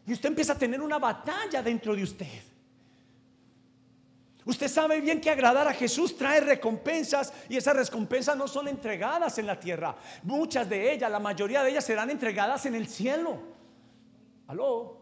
Y 0.06 0.14
usted 0.14 0.30
empieza 0.30 0.54
a 0.54 0.58
tener 0.58 0.80
una 0.80 1.00
batalla 1.00 1.64
dentro 1.64 1.96
de 1.96 2.04
usted. 2.04 2.44
Usted 4.48 4.70
sabe 4.70 5.01
bien 5.01 5.20
que 5.20 5.30
agradar 5.30 5.68
a 5.68 5.74
Jesús 5.74 6.18
trae 6.18 6.39
recompensas 6.39 7.34
y 7.50 7.58
esas 7.58 7.75
recompensas 7.75 8.36
no 8.36 8.48
son 8.48 8.70
entregadas 8.70 9.38
en 9.38 9.46
la 9.46 9.60
tierra. 9.60 9.96
Muchas 10.24 10.70
de 10.70 10.94
ellas, 10.94 11.12
la 11.12 11.20
mayoría 11.20 11.62
de 11.63 11.72
ellas 11.72 11.84
serán 11.84 12.10
entregadas 12.10 12.66
en 12.66 12.74
el 12.74 12.88
cielo. 12.88 13.39
Aló 14.48 14.98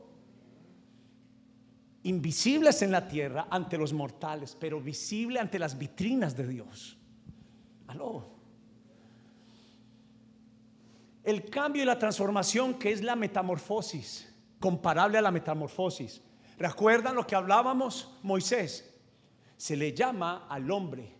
invisibles 2.05 2.83
en 2.83 2.91
la 2.91 3.07
tierra 3.07 3.47
ante 3.49 3.79
los 3.79 3.91
mortales, 3.91 4.55
pero 4.59 4.79
visible 4.79 5.39
ante 5.39 5.57
las 5.57 5.75
vitrinas 5.75 6.35
de 6.35 6.47
Dios. 6.47 6.97
Aló. 7.87 8.27
El 11.23 11.49
cambio 11.49 11.81
y 11.81 11.85
la 11.85 11.97
transformación 11.97 12.75
que 12.75 12.91
es 12.91 13.03
la 13.03 13.15
metamorfosis, 13.15 14.31
comparable 14.59 15.17
a 15.17 15.21
la 15.21 15.31
metamorfosis. 15.31 16.21
¿Recuerdan 16.59 17.15
lo 17.15 17.25
que 17.25 17.35
hablábamos 17.35 18.15
Moisés? 18.21 18.94
Se 19.57 19.75
le 19.75 19.93
llama 19.93 20.47
al 20.50 20.69
hombre 20.71 21.15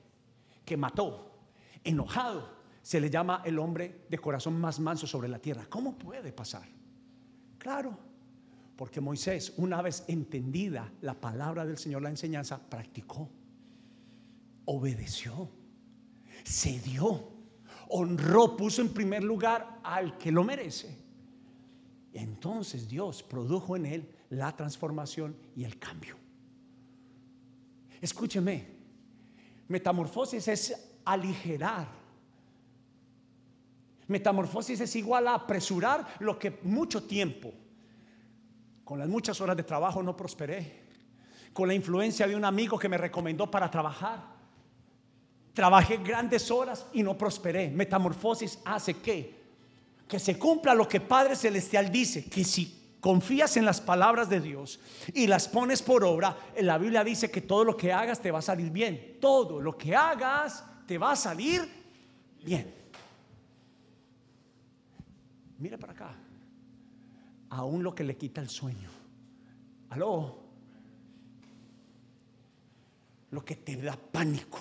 que 0.64 0.78
mató, 0.78 1.32
enojado, 1.84 2.56
se 2.82 3.00
le 3.00 3.10
llama 3.10 3.42
el 3.46 3.58
hombre 3.60 4.06
de 4.10 4.18
corazón 4.18 4.60
más 4.60 4.80
manso 4.80 5.08
sobre 5.08 5.28
la 5.28 5.40
tierra. 5.40 5.66
¿Cómo 5.70 5.98
puede 5.98 6.32
pasar? 6.32 6.68
Claro, 7.58 7.98
porque 8.76 9.02
Moisés, 9.02 9.54
una 9.58 9.82
vez 9.82 10.04
entendida 10.08 10.92
la 11.02 11.14
palabra 11.14 11.66
del 11.66 11.78
Señor, 11.78 12.02
la 12.02 12.10
enseñanza, 12.10 12.60
practicó, 12.70 13.30
obedeció, 14.66 15.50
se 16.44 16.80
dio, 16.80 17.32
honró, 17.90 18.56
puso 18.58 18.82
en 18.82 18.90
primer 18.90 19.24
lugar 19.24 19.80
al 19.84 20.18
que 20.18 20.32
lo 20.32 20.44
merece. 20.44 21.06
Entonces 22.14 22.88
Dios 22.88 23.24
produjo 23.24 23.76
en 23.76 23.86
él 23.86 24.10
la 24.30 24.56
transformación 24.56 25.36
y 25.56 25.64
el 25.64 25.80
cambio. 25.80 26.18
Escúcheme, 28.02 28.68
metamorfosis 29.68 30.48
es 30.48 31.00
aligerar. 31.06 31.88
Metamorfosis 34.08 34.82
es 34.82 34.96
igual 34.96 35.28
a 35.28 35.36
apresurar 35.36 36.06
lo 36.20 36.38
que 36.38 36.60
mucho 36.64 37.04
tiempo 37.04 37.52
con 38.84 39.00
las 39.00 39.08
muchas 39.08 39.42
horas 39.42 39.58
de 39.58 39.64
trabajo 39.64 40.04
no 40.04 40.16
prosperé. 40.16 40.86
Con 41.54 41.68
la 41.68 41.74
influencia 41.74 42.28
de 42.28 42.36
un 42.36 42.46
amigo 42.46 42.78
que 42.78 42.90
me 42.90 42.98
recomendó 42.98 43.50
para 43.50 43.72
trabajar. 43.72 44.24
Trabajé 45.54 45.98
grandes 45.98 46.52
horas 46.52 46.86
y 46.94 47.02
no 47.02 47.18
prosperé. 47.18 47.70
Metamorfosis 47.72 48.60
hace 48.66 48.96
que 48.96 49.46
que 50.08 50.20
se 50.20 50.38
cumpla 50.38 50.76
lo 50.76 50.88
que 50.88 51.02
Padre 51.02 51.36
Celestial 51.36 51.92
dice, 51.92 52.26
que 52.26 52.44
si 52.44 52.85
confías 53.06 53.56
en 53.56 53.66
las 53.66 53.82
palabras 53.82 54.30
de 54.30 54.42
Dios 54.42 54.80
y 55.14 55.28
las 55.28 55.48
pones 55.48 55.84
por 55.84 56.04
obra, 56.04 56.36
la 56.60 56.80
Biblia 56.80 57.04
dice 57.04 57.30
que 57.30 57.42
todo 57.42 57.64
lo 57.64 57.78
que 57.78 57.94
hagas 57.94 58.20
te 58.20 58.32
va 58.32 58.40
a 58.40 58.42
salir 58.42 58.72
bien. 58.72 59.20
Todo 59.22 59.62
lo 59.62 59.78
que 59.78 59.96
hagas 59.96 60.66
te 60.88 60.98
va 60.98 61.12
a 61.12 61.16
salir 61.16 61.62
bien. 62.44 62.74
Mira 65.60 65.78
para 65.78 65.94
acá 65.94 66.16
aún 67.52 67.84
lo 67.84 67.94
que 67.94 68.04
le 68.04 68.18
quita 68.18 68.42
el 68.42 68.50
sueño. 68.50 68.90
Aló. 69.92 70.40
Lo 73.30 73.46
que 73.46 73.58
te 73.58 73.76
da 73.76 73.96
pánico. 73.96 74.58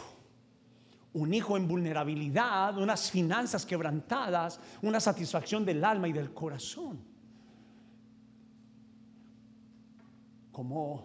Un 1.15 1.33
hijo 1.33 1.57
en 1.57 1.67
vulnerabilidad, 1.67 2.77
unas 2.77 3.11
finanzas 3.11 3.65
quebrantadas, 3.65 4.61
una 4.83 5.01
satisfacción 5.01 5.65
del 5.65 5.83
alma 5.83 6.09
y 6.09 6.13
del 6.13 6.35
corazón. 6.35 7.14
Como 10.55 11.05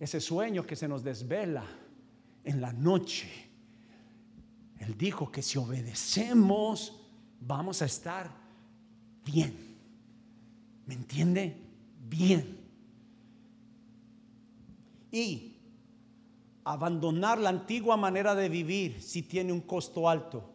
ese 0.00 0.22
sueño 0.22 0.66
que 0.66 0.74
se 0.74 0.88
nos 0.88 1.04
desvela 1.04 1.66
en 2.42 2.62
la 2.62 2.72
noche. 2.72 3.28
Él 4.78 4.96
dijo 4.96 5.30
que 5.30 5.42
si 5.42 5.58
obedecemos 5.58 6.98
vamos 7.42 7.82
a 7.82 7.84
estar 7.84 8.30
bien. 9.22 9.54
¿Me 10.86 10.94
entiende? 10.94 11.60
Bien. 12.08 12.58
Y 15.12 15.58
abandonar 16.64 17.38
la 17.38 17.50
antigua 17.50 17.98
manera 17.98 18.34
de 18.34 18.48
vivir 18.48 19.02
si 19.02 19.24
tiene 19.24 19.52
un 19.52 19.60
costo 19.60 20.08
alto. 20.08 20.50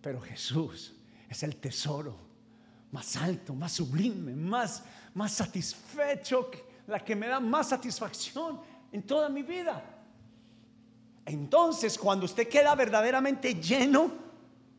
Pero 0.00 0.20
Jesús 0.20 0.94
es 1.28 1.42
el 1.42 1.56
tesoro 1.56 2.23
más 2.94 3.16
alto, 3.16 3.56
más 3.56 3.72
sublime, 3.72 4.36
más, 4.36 4.84
más 5.14 5.32
satisfecho, 5.32 6.48
la 6.86 7.04
que 7.04 7.16
me 7.16 7.26
da 7.26 7.40
más 7.40 7.70
satisfacción 7.70 8.60
en 8.92 9.02
toda 9.02 9.28
mi 9.28 9.42
vida. 9.42 9.82
Entonces, 11.26 11.98
cuando 11.98 12.24
usted 12.24 12.48
queda 12.48 12.72
verdaderamente 12.76 13.56
lleno, 13.56 14.12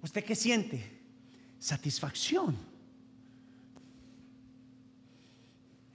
¿usted 0.02 0.24
qué 0.24 0.34
siente? 0.34 0.98
Satisfacción. 1.60 2.56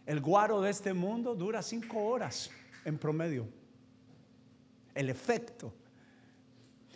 El 0.05 0.21
guaro 0.21 0.61
de 0.61 0.73
este 0.73 0.93
mundo 0.93 1.35
dura 1.35 1.63
cinco 1.63 2.05
horas 2.05 2.51
en 2.85 2.99
promedio. 2.99 3.49
El 4.95 5.09
efecto. 5.09 5.73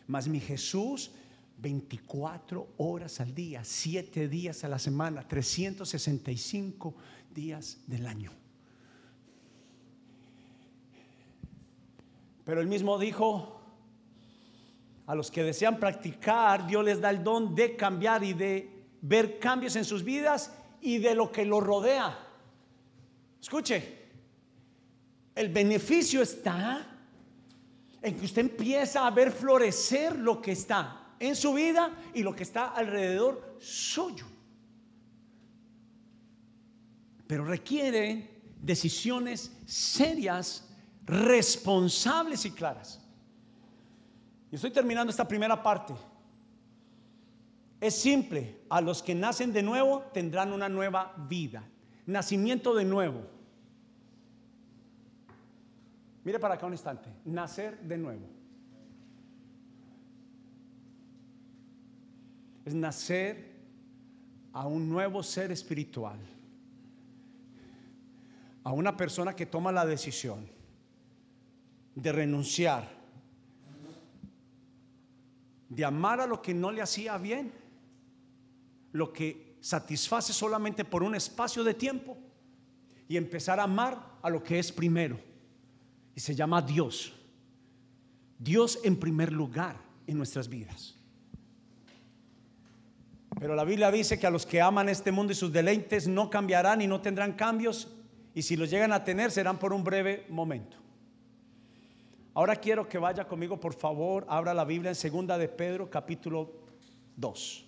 Mas 0.06 0.28
mi 0.28 0.38
Jesús, 0.38 1.12
24 1.58 2.74
horas 2.78 3.20
al 3.20 3.34
día, 3.34 3.62
7 3.64 4.28
días 4.28 4.64
a 4.64 4.68
la 4.68 4.78
semana, 4.78 5.26
365 5.26 6.94
días 7.34 7.78
del 7.86 8.06
año. 8.06 8.30
Pero 12.44 12.60
él 12.60 12.66
mismo 12.66 12.98
dijo, 12.98 13.60
a 15.06 15.14
los 15.14 15.30
que 15.30 15.42
desean 15.42 15.78
practicar, 15.78 16.66
Dios 16.66 16.84
les 16.84 17.00
da 17.00 17.10
el 17.10 17.22
don 17.22 17.54
de 17.54 17.76
cambiar 17.76 18.22
y 18.24 18.32
de 18.34 18.70
ver 19.00 19.38
cambios 19.38 19.76
en 19.76 19.84
sus 19.84 20.02
vidas 20.02 20.52
y 20.80 20.98
de 20.98 21.14
lo 21.14 21.30
que 21.30 21.44
los 21.44 21.62
rodea. 21.62 22.18
Escuche, 23.40 24.04
el 25.34 25.48
beneficio 25.48 26.22
está 26.22 26.90
en 28.02 28.16
que 28.16 28.24
usted 28.24 28.42
empieza 28.42 29.06
a 29.06 29.10
ver 29.10 29.32
florecer 29.32 30.16
lo 30.18 30.40
que 30.40 30.52
está 30.52 31.03
en 31.26 31.36
su 31.36 31.54
vida 31.54 31.90
y 32.14 32.22
lo 32.22 32.34
que 32.34 32.42
está 32.42 32.68
alrededor 32.68 33.56
suyo. 33.60 34.26
Pero 37.26 37.44
requiere 37.44 38.42
decisiones 38.60 39.52
serias, 39.66 40.68
responsables 41.04 42.44
y 42.44 42.50
claras. 42.50 43.00
Y 44.50 44.56
estoy 44.56 44.70
terminando 44.70 45.10
esta 45.10 45.26
primera 45.26 45.62
parte. 45.62 45.94
Es 47.80 47.96
simple, 47.96 48.60
a 48.70 48.80
los 48.80 49.02
que 49.02 49.14
nacen 49.14 49.52
de 49.52 49.62
nuevo 49.62 50.02
tendrán 50.12 50.52
una 50.52 50.68
nueva 50.68 51.14
vida. 51.28 51.64
Nacimiento 52.06 52.74
de 52.74 52.84
nuevo. 52.84 53.22
Mire 56.24 56.38
para 56.38 56.54
acá 56.54 56.66
un 56.66 56.72
instante. 56.72 57.10
Nacer 57.24 57.78
de 57.80 57.98
nuevo. 57.98 58.33
Es 62.64 62.74
nacer 62.74 63.54
a 64.52 64.66
un 64.66 64.88
nuevo 64.88 65.22
ser 65.22 65.52
espiritual. 65.52 66.18
A 68.62 68.72
una 68.72 68.96
persona 68.96 69.36
que 69.36 69.46
toma 69.46 69.72
la 69.72 69.84
decisión 69.84 70.48
de 71.94 72.12
renunciar, 72.12 72.88
de 75.68 75.84
amar 75.84 76.20
a 76.20 76.26
lo 76.26 76.40
que 76.40 76.54
no 76.54 76.72
le 76.72 76.80
hacía 76.80 77.18
bien, 77.18 77.52
lo 78.92 79.12
que 79.12 79.58
satisface 79.60 80.32
solamente 80.32 80.84
por 80.84 81.02
un 81.02 81.14
espacio 81.14 81.64
de 81.64 81.74
tiempo 81.74 82.16
y 83.08 83.16
empezar 83.16 83.60
a 83.60 83.64
amar 83.64 84.18
a 84.22 84.30
lo 84.30 84.42
que 84.42 84.58
es 84.58 84.70
primero. 84.72 85.18
Y 86.14 86.20
se 86.20 86.34
llama 86.34 86.62
Dios. 86.62 87.12
Dios 88.38 88.78
en 88.84 88.98
primer 88.98 89.32
lugar 89.32 89.76
en 90.06 90.16
nuestras 90.16 90.48
vidas. 90.48 90.94
Pero 93.44 93.54
la 93.54 93.64
Biblia 93.64 93.90
dice 93.90 94.18
que 94.18 94.26
a 94.26 94.30
los 94.30 94.46
que 94.46 94.62
aman 94.62 94.88
este 94.88 95.12
mundo 95.12 95.30
y 95.30 95.36
sus 95.36 95.52
deleites 95.52 96.08
no 96.08 96.30
cambiarán 96.30 96.80
y 96.80 96.86
no 96.86 97.02
tendrán 97.02 97.34
cambios. 97.34 97.88
Y 98.34 98.40
si 98.40 98.56
los 98.56 98.70
llegan 98.70 98.90
a 98.90 99.04
tener 99.04 99.30
serán 99.30 99.58
por 99.58 99.74
un 99.74 99.84
breve 99.84 100.24
momento. 100.30 100.78
Ahora 102.32 102.56
quiero 102.56 102.88
que 102.88 102.96
vaya 102.96 103.28
conmigo, 103.28 103.60
por 103.60 103.74
favor, 103.74 104.24
abra 104.30 104.54
la 104.54 104.64
Biblia 104.64 104.92
en 104.92 104.94
segunda 104.94 105.36
de 105.36 105.48
Pedro, 105.48 105.90
capítulo 105.90 106.52
2. 107.16 107.66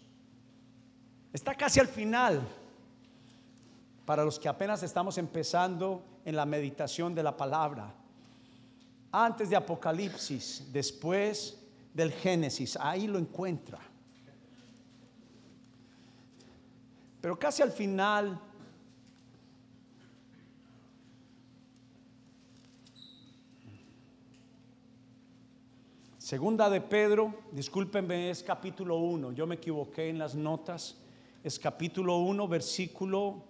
Está 1.34 1.54
casi 1.54 1.78
al 1.78 1.88
final. 1.88 2.40
Para 4.06 4.24
los 4.24 4.38
que 4.38 4.48
apenas 4.48 4.82
estamos 4.82 5.18
empezando 5.18 6.02
en 6.24 6.36
la 6.36 6.46
meditación 6.46 7.14
de 7.14 7.22
la 7.22 7.36
palabra. 7.36 7.92
Antes 9.12 9.50
de 9.50 9.56
Apocalipsis, 9.56 10.68
después 10.72 11.62
del 11.92 12.12
Génesis, 12.12 12.78
ahí 12.80 13.06
lo 13.06 13.18
encuentra. 13.18 13.78
Pero 17.20 17.38
casi 17.38 17.62
al 17.62 17.72
final 17.72 18.40
Segunda 26.26 26.68
de 26.68 26.80
Pedro, 26.80 27.32
discúlpenme, 27.52 28.30
es 28.30 28.42
capítulo 28.42 28.96
1, 28.96 29.30
yo 29.30 29.46
me 29.46 29.54
equivoqué 29.54 30.08
en 30.08 30.18
las 30.18 30.34
notas, 30.34 30.96
es 31.44 31.56
capítulo 31.56 32.16
1, 32.16 32.48
versículo 32.48 33.44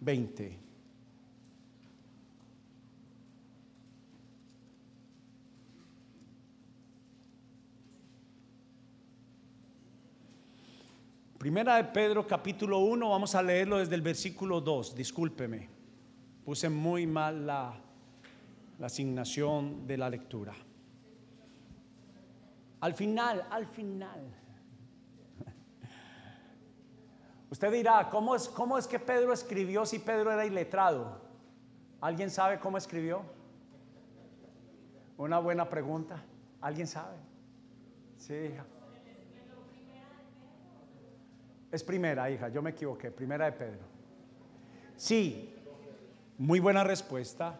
20. 0.00 0.58
Primera 11.42 11.74
de 11.74 11.82
Pedro 11.82 12.24
capítulo 12.24 12.78
1, 12.78 13.10
vamos 13.10 13.34
a 13.34 13.42
leerlo 13.42 13.78
desde 13.78 13.96
el 13.96 14.00
versículo 14.00 14.60
2, 14.60 14.94
discúlpeme, 14.94 15.68
puse 16.44 16.68
muy 16.68 17.04
mal 17.04 17.44
la, 17.44 17.74
la 18.78 18.86
asignación 18.86 19.84
de 19.84 19.98
la 19.98 20.08
lectura. 20.08 20.54
Al 22.78 22.94
final, 22.94 23.44
al 23.50 23.66
final. 23.66 24.20
Usted 27.50 27.72
dirá, 27.72 28.08
¿cómo 28.08 28.36
es, 28.36 28.48
¿cómo 28.48 28.78
es 28.78 28.86
que 28.86 29.00
Pedro 29.00 29.32
escribió 29.32 29.84
si 29.84 29.98
Pedro 29.98 30.30
era 30.30 30.46
iletrado? 30.46 31.22
¿Alguien 32.00 32.30
sabe 32.30 32.60
cómo 32.60 32.78
escribió? 32.78 33.22
Una 35.16 35.40
buena 35.40 35.68
pregunta. 35.68 36.22
¿Alguien 36.60 36.86
sabe? 36.86 37.16
Sí, 38.16 38.32
hija. 38.32 38.64
Es 41.72 41.82
primera, 41.82 42.30
hija, 42.30 42.50
yo 42.50 42.62
me 42.62 42.70
equivoqué, 42.70 43.10
primera 43.10 43.46
de 43.46 43.52
Pedro. 43.52 43.80
Sí, 44.94 45.54
muy 46.38 46.60
buena 46.60 46.84
respuesta 46.84 47.58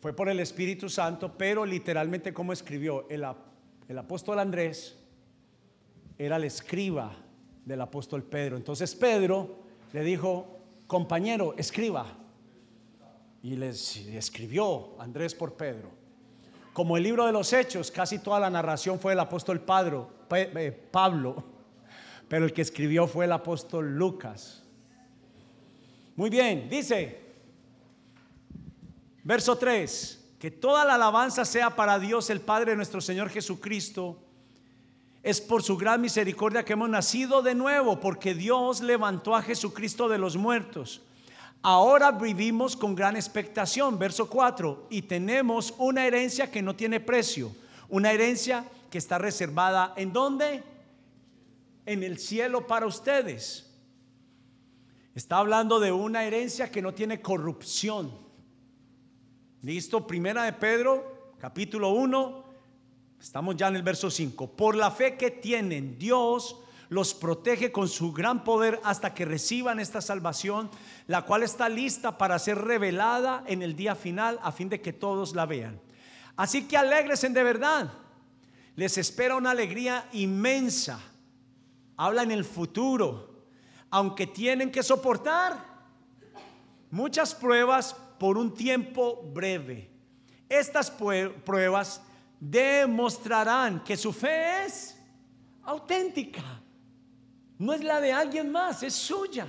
fue 0.00 0.12
por 0.12 0.28
el 0.28 0.40
Espíritu 0.40 0.88
Santo, 0.88 1.36
pero 1.36 1.64
literalmente 1.64 2.32
como 2.32 2.52
escribió 2.52 3.08
el, 3.08 3.24
el 3.88 3.98
apóstol 3.98 4.38
Andrés, 4.38 4.98
era 6.18 6.36
el 6.36 6.44
escriba 6.44 7.14
del 7.64 7.80
apóstol 7.80 8.22
Pedro. 8.24 8.56
Entonces 8.56 8.94
Pedro 8.94 9.58
le 9.92 10.02
dijo, 10.02 10.58
compañero, 10.86 11.54
escriba. 11.56 12.06
Y 13.44 13.56
les 13.56 13.96
escribió 13.96 15.00
Andrés 15.00 15.34
por 15.34 15.54
Pedro. 15.54 15.90
Como 16.72 16.96
el 16.96 17.02
libro 17.02 17.26
de 17.26 17.32
los 17.32 17.52
hechos, 17.52 17.90
casi 17.90 18.18
toda 18.18 18.40
la 18.40 18.50
narración 18.50 18.98
fue 18.98 19.12
del 19.12 19.20
apóstol 19.20 19.62
eh, 20.32 20.88
Pablo, 20.90 21.44
pero 22.32 22.46
el 22.46 22.54
que 22.54 22.62
escribió 22.62 23.06
fue 23.06 23.26
el 23.26 23.32
apóstol 23.32 23.94
Lucas. 23.94 24.62
Muy 26.16 26.30
bien, 26.30 26.66
dice, 26.70 27.20
Verso 29.22 29.58
3, 29.58 30.36
que 30.38 30.50
toda 30.50 30.86
la 30.86 30.94
alabanza 30.94 31.44
sea 31.44 31.76
para 31.76 31.98
Dios 31.98 32.30
el 32.30 32.40
Padre 32.40 32.74
nuestro 32.74 33.02
Señor 33.02 33.28
Jesucristo. 33.28 34.18
Es 35.22 35.42
por 35.42 35.62
su 35.62 35.76
gran 35.76 36.00
misericordia 36.00 36.64
que 36.64 36.72
hemos 36.72 36.88
nacido 36.88 37.42
de 37.42 37.54
nuevo, 37.54 38.00
porque 38.00 38.32
Dios 38.32 38.80
levantó 38.80 39.36
a 39.36 39.42
Jesucristo 39.42 40.08
de 40.08 40.16
los 40.16 40.34
muertos. 40.38 41.02
Ahora 41.60 42.12
vivimos 42.12 42.76
con 42.76 42.94
gran 42.94 43.14
expectación, 43.14 43.98
verso 43.98 44.30
4, 44.30 44.86
y 44.88 45.02
tenemos 45.02 45.74
una 45.76 46.06
herencia 46.06 46.50
que 46.50 46.62
no 46.62 46.74
tiene 46.74 46.98
precio, 46.98 47.52
una 47.90 48.10
herencia 48.10 48.64
que 48.90 48.96
está 48.96 49.18
reservada 49.18 49.92
en 49.98 50.14
dónde? 50.14 50.71
En 51.84 52.02
el 52.02 52.18
cielo 52.18 52.66
para 52.66 52.86
ustedes. 52.86 53.68
Está 55.14 55.38
hablando 55.38 55.78
de 55.80 55.92
una 55.92 56.24
herencia 56.24 56.70
que 56.70 56.82
no 56.82 56.94
tiene 56.94 57.20
corrupción 57.20 58.22
Listo, 59.62 60.04
primera 60.08 60.42
de 60.42 60.54
Pedro, 60.54 61.34
capítulo 61.38 61.90
1, 61.90 62.44
estamos 63.20 63.54
ya 63.54 63.68
en 63.68 63.76
el 63.76 63.84
verso 63.84 64.10
5. 64.10 64.56
Por 64.56 64.74
la 64.74 64.90
fe 64.90 65.16
que 65.16 65.30
tienen, 65.30 65.96
Dios 66.00 66.56
los 66.88 67.14
protege 67.14 67.70
con 67.70 67.88
su 67.88 68.12
gran 68.12 68.42
poder 68.42 68.80
hasta 68.82 69.14
que 69.14 69.24
reciban 69.24 69.78
esta 69.78 70.00
salvación, 70.00 70.68
la 71.06 71.22
cual 71.22 71.44
está 71.44 71.68
lista 71.68 72.18
para 72.18 72.40
ser 72.40 72.58
revelada 72.58 73.44
en 73.46 73.62
el 73.62 73.76
día 73.76 73.94
final 73.94 74.40
a 74.42 74.50
fin 74.50 74.68
de 74.68 74.80
que 74.80 74.92
todos 74.92 75.36
la 75.36 75.46
vean. 75.46 75.80
Así 76.34 76.66
que 76.66 76.76
alegresen 76.76 77.32
de 77.32 77.44
verdad. 77.44 77.92
Les 78.74 78.98
espera 78.98 79.36
una 79.36 79.52
alegría 79.52 80.08
inmensa. 80.10 81.00
Habla 81.96 82.22
en 82.22 82.30
el 82.30 82.44
futuro, 82.44 83.44
aunque 83.90 84.26
tienen 84.26 84.70
que 84.70 84.82
soportar 84.82 85.72
muchas 86.90 87.34
pruebas 87.34 87.94
por 88.18 88.38
un 88.38 88.54
tiempo 88.54 89.22
breve. 89.32 89.90
Estas 90.48 90.90
pruebas 90.90 92.02
demostrarán 92.38 93.82
que 93.84 93.96
su 93.96 94.12
fe 94.12 94.64
es 94.64 94.98
auténtica. 95.62 96.42
No 97.58 97.72
es 97.72 97.82
la 97.82 98.00
de 98.00 98.12
alguien 98.12 98.50
más, 98.50 98.82
es 98.82 98.94
suya. 98.94 99.46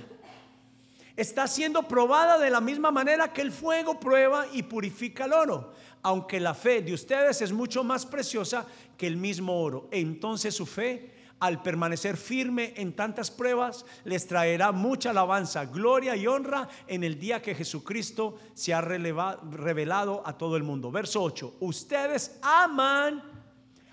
Está 1.16 1.46
siendo 1.46 1.86
probada 1.86 2.38
de 2.38 2.50
la 2.50 2.60
misma 2.60 2.90
manera 2.90 3.32
que 3.32 3.42
el 3.42 3.52
fuego 3.52 4.00
prueba 4.00 4.46
y 4.52 4.64
purifica 4.64 5.26
el 5.26 5.32
oro. 5.32 5.72
Aunque 6.02 6.40
la 6.40 6.54
fe 6.54 6.82
de 6.82 6.92
ustedes 6.92 7.40
es 7.40 7.52
mucho 7.52 7.84
más 7.84 8.04
preciosa 8.04 8.66
que 8.96 9.06
el 9.06 9.16
mismo 9.16 9.60
oro. 9.60 9.88
Entonces 9.90 10.54
su 10.54 10.66
fe 10.66 11.13
al 11.40 11.62
permanecer 11.62 12.16
firme 12.16 12.72
en 12.76 12.94
tantas 12.94 13.30
pruebas, 13.30 13.84
les 14.04 14.26
traerá 14.26 14.72
mucha 14.72 15.10
alabanza, 15.10 15.66
gloria 15.66 16.16
y 16.16 16.26
honra 16.26 16.68
en 16.86 17.04
el 17.04 17.18
día 17.18 17.42
que 17.42 17.54
Jesucristo 17.54 18.38
se 18.54 18.72
ha 18.72 18.80
revelado 18.80 20.22
a 20.26 20.38
todo 20.38 20.56
el 20.56 20.62
mundo. 20.62 20.90
Verso 20.90 21.22
8, 21.22 21.56
ustedes 21.60 22.38
aman 22.42 23.22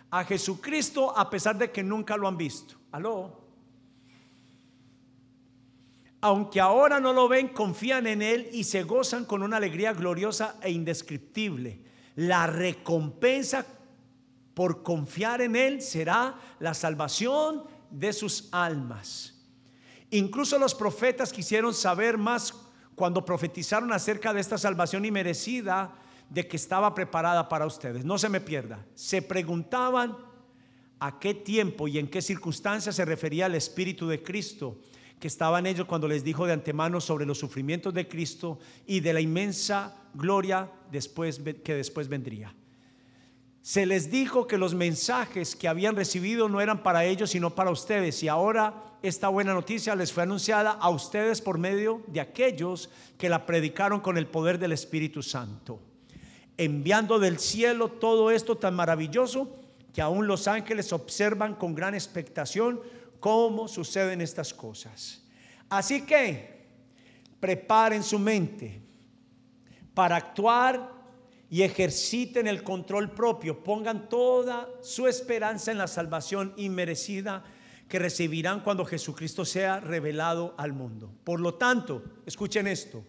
a 0.10 0.24
Jesucristo 0.24 1.18
a 1.18 1.30
pesar 1.30 1.58
de 1.58 1.72
que 1.72 1.84
nunca 1.84 2.16
lo 2.18 2.28
han 2.28 2.38
visto. 2.38 2.76
Aló. 2.92 3.42
Aunque 6.22 6.60
ahora 6.60 7.00
no 7.00 7.14
lo 7.14 7.28
ven, 7.28 7.48
confían 7.48 8.06
en 8.06 8.22
Él 8.22 8.50
y 8.52 8.64
se 8.64 8.84
gozan 8.84 9.26
con 9.26 9.42
una 9.42 9.58
alegría 9.58 9.92
gloriosa 9.94 10.58
e 10.62 10.70
indescriptible. 10.70 11.82
La 12.16 12.46
recompensa 12.46 13.66
por 14.54 14.84
confiar 14.84 15.42
en 15.42 15.56
Él 15.56 15.82
será 15.82 16.36
la 16.60 16.74
salvación 16.74 17.64
de 17.90 18.14
sus 18.14 18.50
almas. 18.52 19.36
Incluso 20.10 20.60
los 20.60 20.76
profetas 20.76 21.32
quisieron 21.32 21.74
saber 21.74 22.18
más 22.18 22.54
cuando 22.96 23.24
profetizaron 23.24 23.94
acerca 23.94 24.34
de 24.34 24.42
esta 24.42 24.58
salvación 24.58 25.06
inmerecida 25.06 25.94
de 26.30 26.48
que 26.48 26.58
estaba 26.58 26.94
preparada 26.94 27.48
para 27.50 27.66
ustedes. 27.66 28.06
No 28.06 28.18
se 28.18 28.30
me 28.30 28.42
pierda. 28.42 28.86
Se 28.94 29.22
preguntaban 29.22 30.18
a 31.00 31.20
qué 31.20 31.34
tiempo 31.34 31.88
y 31.88 31.98
en 31.98 32.08
qué 32.08 32.22
circunstancias 32.22 32.96
se 32.96 33.06
refería 33.06 33.48
el 33.48 33.56
Espíritu 33.56 34.08
de 34.08 34.22
Cristo 34.22 34.78
que 35.20 35.28
estaban 35.28 35.68
ellos 35.68 35.86
cuando 35.86 36.08
les 36.08 36.24
dijo 36.24 36.48
de 36.48 36.54
antemano 36.54 37.00
sobre 37.00 37.26
los 37.26 37.38
sufrimientos 37.38 37.94
de 37.94 38.08
Cristo 38.08 38.60
y 38.88 39.02
de 39.02 39.14
la 39.14 39.22
inmensa 39.22 39.96
gloria 40.14 40.70
que 40.92 41.76
después 41.76 42.08
vendría. 42.08 42.56
Se 43.62 43.86
les 43.86 44.10
dijo 44.10 44.48
que 44.48 44.58
los 44.58 44.74
mensajes 44.74 45.56
que 45.56 45.68
habían 45.68 45.96
recibido 45.96 46.50
no 46.50 46.62
eran 46.62 46.82
para 46.82 47.06
ellos, 47.06 47.30
sino 47.30 47.54
para 47.54 47.70
ustedes. 47.70 48.24
Y 48.24 48.28
ahora 48.28 48.74
esta 49.04 49.30
buena 49.30 49.54
noticia 49.54 49.96
les 49.96 50.12
fue 50.12 50.24
anunciada 50.24 50.72
a 50.72 50.90
ustedes 50.90 51.42
por 51.42 51.58
medio 51.58 52.02
de 52.08 52.22
aquellos 52.22 52.90
que 53.18 53.30
la 53.30 53.46
predicaron 53.46 54.00
con 54.00 54.18
el 54.18 54.28
poder 54.28 54.58
del 54.58 54.72
Espíritu 54.72 55.22
Santo, 55.22 55.80
enviando 56.58 57.20
del 57.20 57.38
cielo 57.38 57.90
todo 57.90 58.32
esto 58.32 58.58
tan 58.58 58.76
maravilloso 58.76 59.56
que 59.94 60.02
aún 60.02 60.26
los 60.26 60.48
ángeles 60.48 60.92
observan 60.94 61.56
con 61.56 61.76
gran 61.76 61.94
expectación 61.94 62.80
cómo 63.20 63.68
suceden 63.68 64.22
estas 64.22 64.54
cosas. 64.54 65.22
Así 65.70 66.02
que 66.02 66.62
preparen 67.40 68.04
su 68.04 68.20
mente 68.20 68.82
para 69.94 70.16
actuar 70.16 71.01
y 71.52 71.64
ejerciten 71.64 72.48
el 72.48 72.64
control 72.64 73.12
propio. 73.12 73.62
Pongan 73.62 74.08
toda 74.08 74.70
su 74.82 75.06
esperanza 75.06 75.70
en 75.70 75.78
la 75.78 75.88
salvación 75.88 76.54
inmerecida 76.56 77.44
que 77.90 78.00
recibirán 78.00 78.62
cuando 78.62 78.86
Jesucristo 78.86 79.44
sea 79.44 79.82
revelado 79.82 80.56
al 80.58 80.72
mundo. 80.72 81.12
Por 81.26 81.42
lo 81.42 81.56
tanto, 81.56 82.04
escuchen 82.26 82.68
esto, 82.68 83.04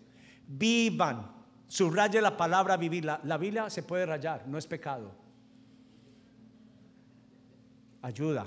vivan, 0.48 1.30
subraye 1.68 2.20
la 2.20 2.36
palabra 2.36 2.76
vivir. 2.76 3.04
La, 3.04 3.20
la 3.22 3.38
Biblia 3.38 3.70
se 3.70 3.84
puede 3.84 4.06
rayar, 4.06 4.48
no 4.48 4.58
es 4.58 4.66
pecado. 4.66 5.14
Ayuda 8.02 8.44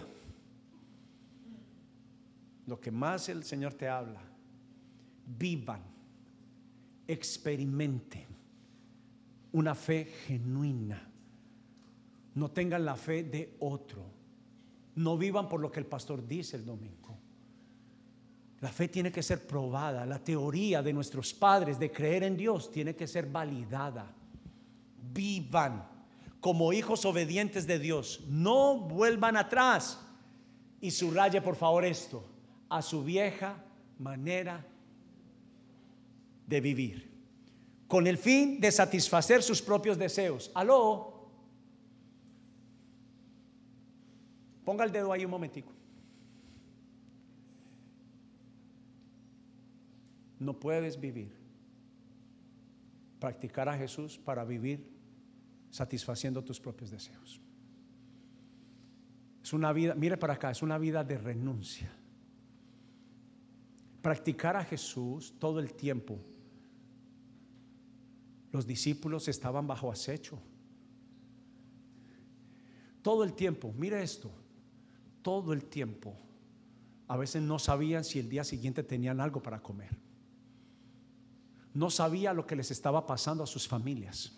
lo 2.67 2.81
que 2.81 2.91
más 2.91 3.29
el 3.29 3.45
Señor 3.45 3.75
te 3.75 3.87
habla, 3.87 4.19
vivan, 5.25 5.81
experimenten 7.07 8.34
una 9.55 9.73
fe 9.73 10.05
genuina. 10.27 11.01
No 12.35 12.51
tengan 12.51 12.83
la 12.83 12.97
fe 12.97 13.23
de 13.23 13.55
otro. 13.59 14.03
No 14.95 15.17
vivan 15.17 15.47
por 15.47 15.61
lo 15.61 15.71
que 15.71 15.79
el 15.79 15.85
pastor 15.85 16.27
dice 16.27 16.57
el 16.57 16.65
domingo. 16.65 17.17
La 18.59 18.69
fe 18.69 18.89
tiene 18.89 19.13
que 19.13 19.23
ser 19.23 19.47
probada. 19.47 20.05
La 20.05 20.21
teoría 20.21 20.83
de 20.83 20.91
nuestros 20.91 21.33
padres 21.33 21.79
de 21.79 21.89
creer 21.89 22.23
en 22.23 22.35
Dios 22.35 22.69
tiene 22.69 22.95
que 22.95 23.07
ser 23.07 23.27
validada. 23.27 24.13
Vivan 25.13 25.87
como 26.41 26.73
hijos 26.73 27.05
obedientes 27.05 27.65
de 27.65 27.79
Dios. 27.79 28.25
No 28.27 28.77
vuelvan 28.77 29.37
atrás. 29.37 30.01
Y 30.81 30.91
subraye 30.91 31.41
por 31.41 31.55
favor 31.55 31.85
esto 31.85 32.27
a 32.67 32.81
su 32.81 33.05
vieja 33.05 33.63
manera 33.99 34.65
de 36.45 36.61
vivir, 36.61 37.09
con 37.87 38.07
el 38.07 38.17
fin 38.17 38.59
de 38.59 38.71
satisfacer 38.71 39.43
sus 39.43 39.61
propios 39.61 39.97
deseos. 39.97 40.51
Aló, 40.53 41.29
ponga 44.63 44.83
el 44.83 44.91
dedo 44.91 45.11
ahí 45.11 45.25
un 45.25 45.31
momentico. 45.31 45.71
No 50.39 50.59
puedes 50.59 50.99
vivir, 50.99 51.33
practicar 53.19 53.69
a 53.69 53.77
Jesús 53.77 54.17
para 54.17 54.43
vivir 54.43 54.91
satisfaciendo 55.69 56.43
tus 56.43 56.59
propios 56.59 56.91
deseos. 56.91 57.41
Es 59.43 59.53
una 59.53 59.71
vida, 59.71 59.95
mire 59.95 60.17
para 60.17 60.33
acá, 60.33 60.51
es 60.51 60.61
una 60.61 60.77
vida 60.77 61.03
de 61.03 61.17
renuncia 61.17 61.91
practicar 64.05 64.55
a 64.55 64.63
Jesús 64.63 65.33
todo 65.39 65.59
el 65.59 65.73
tiempo, 65.73 66.19
los 68.55 68.65
discípulos 68.65 69.27
estaban 69.27 69.67
bajo 69.67 69.91
acecho. 69.91 70.39
Todo 73.01 73.23
el 73.23 73.33
tiempo, 73.33 73.73
mire 73.77 74.01
esto, 74.01 74.31
todo 75.21 75.53
el 75.53 75.65
tiempo. 75.65 76.17
A 77.07 77.17
veces 77.17 77.41
no 77.41 77.59
sabían 77.59 78.03
si 78.03 78.19
el 78.19 78.29
día 78.29 78.43
siguiente 78.43 78.81
tenían 78.81 79.19
algo 79.19 79.41
para 79.41 79.61
comer. 79.61 79.95
No 81.73 81.89
sabía 81.89 82.33
lo 82.33 82.47
que 82.47 82.55
les 82.55 82.71
estaba 82.71 83.05
pasando 83.05 83.43
a 83.43 83.47
sus 83.47 83.67
familias. 83.67 84.31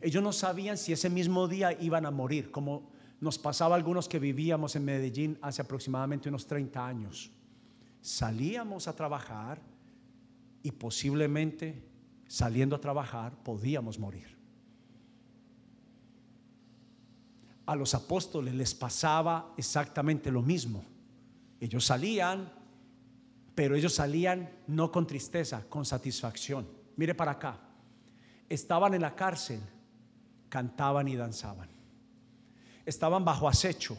Ellos 0.00 0.22
no 0.22 0.32
sabían 0.32 0.78
si 0.78 0.92
ese 0.92 1.10
mismo 1.10 1.48
día 1.48 1.72
iban 1.80 2.06
a 2.06 2.10
morir, 2.12 2.52
como 2.52 2.92
nos 3.20 3.38
pasaba 3.38 3.74
a 3.74 3.78
algunos 3.78 4.08
que 4.08 4.20
vivíamos 4.20 4.76
en 4.76 4.84
Medellín 4.84 5.38
hace 5.42 5.62
aproximadamente 5.62 6.28
unos 6.28 6.46
30 6.46 6.86
años 6.86 7.32
salíamos 8.00 8.88
a 8.88 8.96
trabajar 8.96 9.60
y 10.62 10.70
posiblemente 10.72 11.82
saliendo 12.28 12.76
a 12.76 12.80
trabajar 12.80 13.34
podíamos 13.42 13.98
morir. 13.98 14.36
A 17.66 17.74
los 17.74 17.94
apóstoles 17.94 18.54
les 18.54 18.74
pasaba 18.74 19.52
exactamente 19.56 20.30
lo 20.30 20.42
mismo. 20.42 20.84
Ellos 21.60 21.84
salían, 21.84 22.50
pero 23.54 23.74
ellos 23.74 23.94
salían 23.94 24.48
no 24.68 24.92
con 24.92 25.06
tristeza, 25.06 25.64
con 25.68 25.84
satisfacción. 25.84 26.66
Mire 26.96 27.14
para 27.14 27.32
acá. 27.32 27.58
Estaban 28.48 28.94
en 28.94 29.02
la 29.02 29.14
cárcel, 29.14 29.60
cantaban 30.48 31.08
y 31.08 31.16
danzaban. 31.16 31.68
Estaban 32.86 33.24
bajo 33.24 33.48
acecho, 33.48 33.98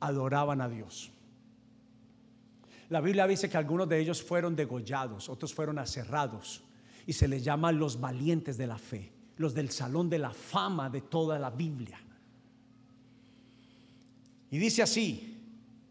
adoraban 0.00 0.62
a 0.62 0.68
Dios. 0.68 1.10
La 2.88 3.02
Biblia 3.02 3.26
dice 3.26 3.50
que 3.50 3.58
algunos 3.58 3.88
de 3.88 3.98
ellos 3.98 4.22
fueron 4.22 4.56
degollados, 4.56 5.28
otros 5.28 5.52
fueron 5.52 5.78
aserrados 5.78 6.63
y 7.06 7.12
se 7.12 7.28
les 7.28 7.44
llama 7.44 7.72
los 7.72 8.00
valientes 8.00 8.56
de 8.56 8.66
la 8.66 8.78
fe, 8.78 9.12
los 9.36 9.54
del 9.54 9.70
salón 9.70 10.08
de 10.08 10.18
la 10.18 10.30
fama 10.30 10.88
de 10.90 11.02
toda 11.02 11.38
la 11.38 11.50
Biblia. 11.50 12.00
Y 14.50 14.58
dice 14.58 14.82
así, 14.82 15.34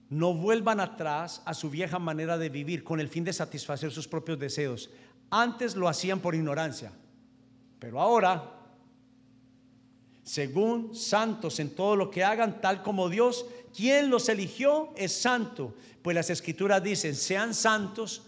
no 0.09 0.33
vuelvan 0.33 0.79
atrás 0.79 1.41
a 1.45 1.53
su 1.53 1.69
vieja 1.69 1.99
manera 1.99 2.37
de 2.37 2.49
vivir 2.49 2.83
con 2.83 2.99
el 2.99 3.09
fin 3.09 3.23
de 3.23 3.33
satisfacer 3.33 3.91
sus 3.91 4.07
propios 4.07 4.39
deseos. 4.39 4.89
Antes 5.29 5.75
lo 5.75 5.87
hacían 5.87 6.19
por 6.19 6.35
ignorancia, 6.35 6.91
pero 7.79 7.99
ahora, 7.99 8.51
según 10.23 10.95
santos 10.95 11.59
en 11.59 11.75
todo 11.75 11.95
lo 11.95 12.09
que 12.09 12.23
hagan, 12.23 12.61
tal 12.61 12.83
como 12.83 13.09
Dios 13.09 13.45
quien 13.75 14.09
los 14.09 14.29
eligió 14.29 14.93
es 14.95 15.11
santo. 15.13 15.75
Pues 16.01 16.15
las 16.15 16.29
escrituras 16.29 16.83
dicen, 16.83 17.15
sean 17.15 17.53
santos. 17.53 18.21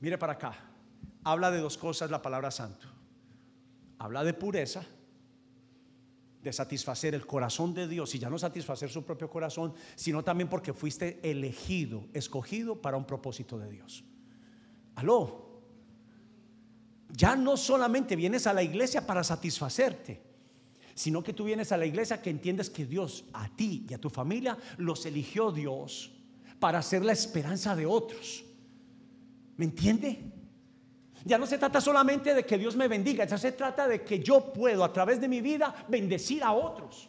Mire 0.00 0.18
para 0.18 0.32
acá. 0.32 0.65
Habla 1.26 1.50
de 1.50 1.58
dos 1.58 1.76
cosas 1.76 2.08
la 2.08 2.22
palabra 2.22 2.52
santo. 2.52 2.86
Habla 3.98 4.22
de 4.22 4.32
pureza, 4.32 4.84
de 6.40 6.52
satisfacer 6.52 7.16
el 7.16 7.26
corazón 7.26 7.74
de 7.74 7.88
Dios 7.88 8.14
y 8.14 8.20
ya 8.20 8.30
no 8.30 8.38
satisfacer 8.38 8.88
su 8.90 9.04
propio 9.04 9.28
corazón, 9.28 9.74
sino 9.96 10.22
también 10.22 10.48
porque 10.48 10.72
fuiste 10.72 11.18
elegido, 11.28 12.04
escogido 12.14 12.80
para 12.80 12.96
un 12.96 13.04
propósito 13.04 13.58
de 13.58 13.68
Dios. 13.68 14.04
Aló. 14.94 15.62
Ya 17.10 17.34
no 17.34 17.56
solamente 17.56 18.14
vienes 18.14 18.46
a 18.46 18.52
la 18.52 18.62
iglesia 18.62 19.04
para 19.04 19.24
satisfacerte 19.24 20.22
sino 20.94 21.22
que 21.24 21.34
tú 21.34 21.44
vienes 21.44 21.72
a 21.72 21.76
la 21.76 21.86
iglesia 21.86 22.22
que 22.22 22.30
entiendes 22.30 22.70
que 22.70 22.86
Dios 22.86 23.24
a 23.34 23.54
ti 23.54 23.84
y 23.90 23.94
a 23.94 24.00
tu 24.00 24.08
familia 24.08 24.56
los 24.78 25.04
eligió 25.04 25.50
Dios 25.50 26.12
para 26.58 26.80
ser 26.80 27.04
la 27.04 27.12
esperanza 27.12 27.76
de 27.76 27.84
otros. 27.84 28.44
¿Me 29.56 29.66
entiende? 29.66 30.35
Ya 31.26 31.36
no 31.36 31.46
se 31.46 31.58
trata 31.58 31.80
solamente 31.80 32.32
de 32.32 32.46
que 32.46 32.56
Dios 32.56 32.74
me 32.74 32.88
bendiga, 32.88 33.26
ya 33.26 33.36
se 33.36 33.52
trata 33.52 33.86
de 33.86 34.02
que 34.02 34.20
yo 34.20 34.52
puedo 34.52 34.82
a 34.82 34.92
través 34.92 35.20
de 35.20 35.28
mi 35.28 35.42
vida 35.42 35.74
bendecir 35.88 36.42
a 36.42 36.52
otros. 36.52 37.08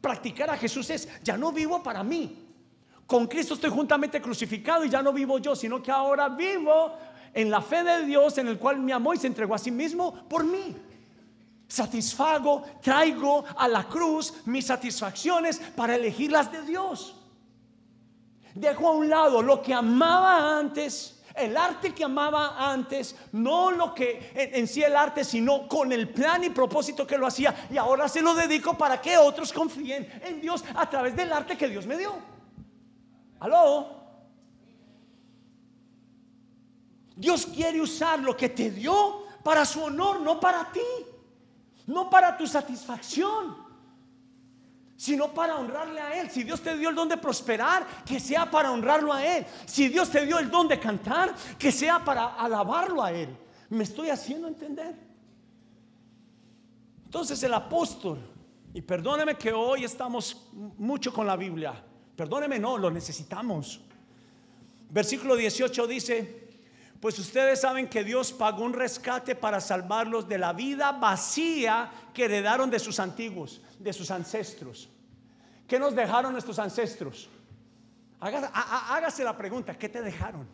Practicar 0.00 0.50
a 0.50 0.56
Jesús 0.56 0.88
es, 0.90 1.08
ya 1.24 1.36
no 1.36 1.50
vivo 1.50 1.82
para 1.82 2.04
mí. 2.04 2.46
Con 3.06 3.26
Cristo 3.26 3.54
estoy 3.54 3.70
juntamente 3.70 4.20
crucificado 4.20 4.84
y 4.84 4.90
ya 4.90 5.02
no 5.02 5.12
vivo 5.12 5.38
yo, 5.38 5.56
sino 5.56 5.82
que 5.82 5.90
ahora 5.90 6.28
vivo 6.28 6.92
en 7.32 7.50
la 7.50 7.60
fe 7.60 7.82
de 7.82 8.04
Dios 8.04 8.38
en 8.38 8.46
el 8.46 8.58
cual 8.58 8.78
me 8.78 8.92
amó 8.92 9.12
y 9.12 9.16
se 9.16 9.26
entregó 9.26 9.54
a 9.54 9.58
sí 9.58 9.70
mismo 9.70 10.28
por 10.28 10.44
mí 10.44 10.76
satisfago, 11.74 12.62
traigo 12.80 13.44
a 13.56 13.68
la 13.68 13.84
cruz 13.84 14.34
mis 14.46 14.66
satisfacciones 14.66 15.58
para 15.74 15.96
elegir 15.96 16.30
las 16.30 16.50
de 16.52 16.62
Dios. 16.62 17.16
Dejo 18.54 18.88
a 18.88 18.92
un 18.92 19.08
lado 19.08 19.42
lo 19.42 19.60
que 19.60 19.74
amaba 19.74 20.58
antes, 20.58 21.20
el 21.34 21.56
arte 21.56 21.94
que 21.94 22.04
amaba 22.04 22.72
antes, 22.72 23.16
no 23.32 23.70
lo 23.70 23.94
que 23.94 24.32
en, 24.34 24.66
sí 24.66 24.82
el 24.82 24.94
arte, 24.96 25.24
sino 25.24 25.68
con 25.68 25.92
el 25.92 26.08
plan 26.08 26.44
y 26.44 26.50
propósito 26.50 27.06
que 27.06 27.18
lo 27.18 27.26
hacía. 27.26 27.68
Y 27.70 27.76
ahora 27.76 28.08
se 28.08 28.22
lo 28.22 28.34
dedico 28.34 28.76
para 28.78 29.00
que 29.00 29.16
otros 29.18 29.52
confíen 29.52 30.08
en 30.24 30.40
Dios 30.40 30.64
a 30.74 30.88
través 30.88 31.16
del 31.16 31.32
arte 31.32 31.56
que 31.56 31.68
Dios 31.68 31.86
me 31.86 31.96
dio. 31.96 32.12
¿Aló? 33.40 34.02
Dios 37.16 37.46
quiere 37.46 37.80
usar 37.80 38.20
lo 38.20 38.36
que 38.36 38.48
te 38.48 38.70
dio 38.70 39.24
para 39.42 39.64
su 39.64 39.82
honor, 39.82 40.20
no 40.20 40.40
para 40.40 40.72
ti 40.72 40.80
no 41.86 42.08
para 42.08 42.36
tu 42.36 42.46
satisfacción. 42.46 43.63
Sino 44.96 45.32
para 45.34 45.56
honrarle 45.56 46.00
a 46.00 46.20
Él. 46.20 46.30
Si 46.30 46.42
Dios 46.42 46.60
te 46.60 46.76
dio 46.76 46.90
el 46.90 46.94
don 46.94 47.08
de 47.08 47.16
prosperar, 47.16 47.86
que 48.04 48.20
sea 48.20 48.50
para 48.50 48.70
honrarlo 48.70 49.12
a 49.12 49.24
Él. 49.24 49.44
Si 49.66 49.88
Dios 49.88 50.10
te 50.10 50.24
dio 50.24 50.38
el 50.38 50.50
don 50.50 50.68
de 50.68 50.78
cantar, 50.78 51.34
que 51.58 51.72
sea 51.72 52.04
para 52.04 52.34
alabarlo 52.34 53.02
a 53.02 53.12
Él. 53.12 53.36
¿Me 53.70 53.84
estoy 53.84 54.10
haciendo 54.10 54.46
entender? 54.46 54.94
Entonces 57.04 57.42
el 57.42 57.54
apóstol, 57.54 58.18
y 58.72 58.82
perdóneme 58.82 59.36
que 59.36 59.52
hoy 59.52 59.84
estamos 59.84 60.48
mucho 60.52 61.12
con 61.12 61.26
la 61.26 61.36
Biblia, 61.36 61.74
perdóneme, 62.16 62.58
no, 62.58 62.76
lo 62.76 62.90
necesitamos. 62.90 63.80
Versículo 64.90 65.36
18 65.36 65.86
dice, 65.86 66.43
pues 67.00 67.18
ustedes 67.18 67.60
saben 67.60 67.88
que 67.88 68.02
Dios 68.02 68.32
pagó 68.32 68.64
un 68.64 68.72
rescate 68.72 69.34
para 69.34 69.60
salvarlos 69.60 70.26
de 70.26 70.38
la 70.38 70.52
vida 70.52 70.92
vacía 70.92 71.90
que 72.14 72.24
heredaron 72.24 72.70
de 72.70 72.78
sus 72.78 72.98
antiguos, 72.98 73.60
de 73.78 73.92
sus 73.92 74.10
ancestros. 74.10 74.88
¿Qué 75.66 75.78
nos 75.78 75.94
dejaron 75.94 76.32
nuestros 76.32 76.58
ancestros? 76.58 77.28
Hágase, 78.20 79.22
la 79.22 79.36
pregunta, 79.36 79.76
¿qué 79.76 79.88
te 79.88 80.00
dejaron? 80.00 80.48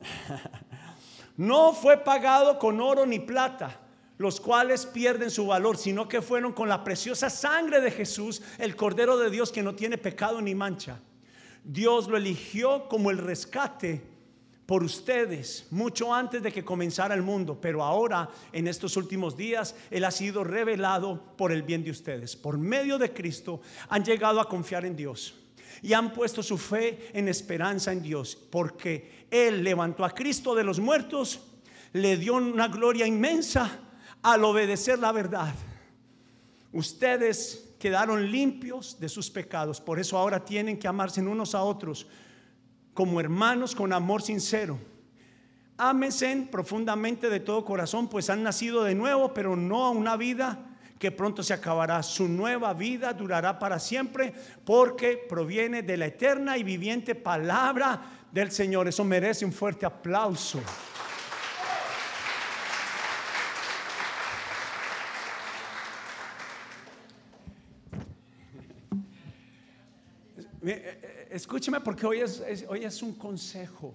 no 1.36 1.72
fue 1.72 1.96
pagado 1.98 2.58
con 2.58 2.80
oro 2.80 3.06
ni 3.06 3.20
plata, 3.20 3.78
los 4.18 4.40
cuales 4.40 4.84
pierden 4.84 5.30
su 5.30 5.46
valor, 5.46 5.76
sino 5.76 6.08
que 6.08 6.22
fueron 6.22 6.52
con 6.52 6.68
la 6.68 6.82
preciosa 6.82 7.30
sangre 7.30 7.80
de 7.80 7.92
Jesús, 7.92 8.42
el 8.58 8.74
Cordero 8.74 9.16
de 9.16 9.30
Dios 9.30 9.52
que 9.52 9.62
no 9.62 9.76
tiene 9.76 9.96
pecado 9.96 10.42
ni 10.42 10.56
mancha. 10.56 10.98
Dios 11.62 12.08
lo 12.08 12.16
eligió 12.16 12.88
como 12.88 13.10
el 13.10 13.18
rescate 13.18 14.09
por 14.70 14.84
ustedes 14.84 15.66
mucho 15.72 16.14
antes 16.14 16.44
de 16.44 16.52
que 16.52 16.64
comenzara 16.64 17.12
el 17.12 17.22
mundo, 17.22 17.58
pero 17.60 17.82
ahora 17.82 18.30
en 18.52 18.68
estos 18.68 18.96
últimos 18.96 19.36
días 19.36 19.74
Él 19.90 20.04
ha 20.04 20.12
sido 20.12 20.44
revelado 20.44 21.34
por 21.36 21.50
el 21.50 21.64
bien 21.64 21.82
de 21.82 21.90
ustedes. 21.90 22.36
Por 22.36 22.56
medio 22.56 22.96
de 22.96 23.12
Cristo 23.12 23.62
han 23.88 24.04
llegado 24.04 24.40
a 24.40 24.48
confiar 24.48 24.84
en 24.84 24.94
Dios 24.94 25.34
y 25.82 25.92
han 25.92 26.12
puesto 26.12 26.40
su 26.40 26.56
fe 26.56 27.10
en 27.12 27.26
esperanza 27.26 27.90
en 27.90 28.00
Dios, 28.00 28.38
porque 28.48 29.26
Él 29.28 29.64
levantó 29.64 30.04
a 30.04 30.14
Cristo 30.14 30.54
de 30.54 30.62
los 30.62 30.78
muertos, 30.78 31.40
le 31.92 32.16
dio 32.16 32.34
una 32.36 32.68
gloria 32.68 33.08
inmensa 33.08 33.76
al 34.22 34.44
obedecer 34.44 35.00
la 35.00 35.10
verdad. 35.10 35.52
Ustedes 36.72 37.74
quedaron 37.80 38.30
limpios 38.30 39.00
de 39.00 39.08
sus 39.08 39.30
pecados, 39.30 39.80
por 39.80 39.98
eso 39.98 40.16
ahora 40.16 40.44
tienen 40.44 40.78
que 40.78 40.86
amarse 40.86 41.20
unos 41.20 41.56
a 41.56 41.64
otros 41.64 42.06
como 42.94 43.20
hermanos 43.20 43.74
con 43.74 43.92
amor 43.92 44.22
sincero. 44.22 44.78
Ámense 45.76 46.48
profundamente 46.50 47.30
de 47.30 47.40
todo 47.40 47.64
corazón, 47.64 48.08
pues 48.08 48.28
han 48.28 48.42
nacido 48.42 48.84
de 48.84 48.94
nuevo, 48.94 49.32
pero 49.32 49.56
no 49.56 49.86
a 49.86 49.90
una 49.90 50.16
vida 50.16 50.66
que 50.98 51.10
pronto 51.10 51.42
se 51.42 51.54
acabará. 51.54 52.02
Su 52.02 52.28
nueva 52.28 52.74
vida 52.74 53.14
durará 53.14 53.58
para 53.58 53.78
siempre 53.78 54.34
porque 54.64 55.16
proviene 55.28 55.82
de 55.82 55.96
la 55.96 56.06
eterna 56.06 56.58
y 56.58 56.62
viviente 56.62 57.14
palabra 57.14 58.02
del 58.30 58.50
Señor. 58.50 58.86
Eso 58.86 59.04
merece 59.04 59.46
un 59.46 59.52
fuerte 59.52 59.86
aplauso. 59.86 60.60
Escúcheme 71.30 71.80
porque 71.80 72.06
hoy 72.06 72.20
es, 72.20 72.42
hoy 72.68 72.84
es 72.84 73.02
un 73.02 73.14
consejo. 73.14 73.94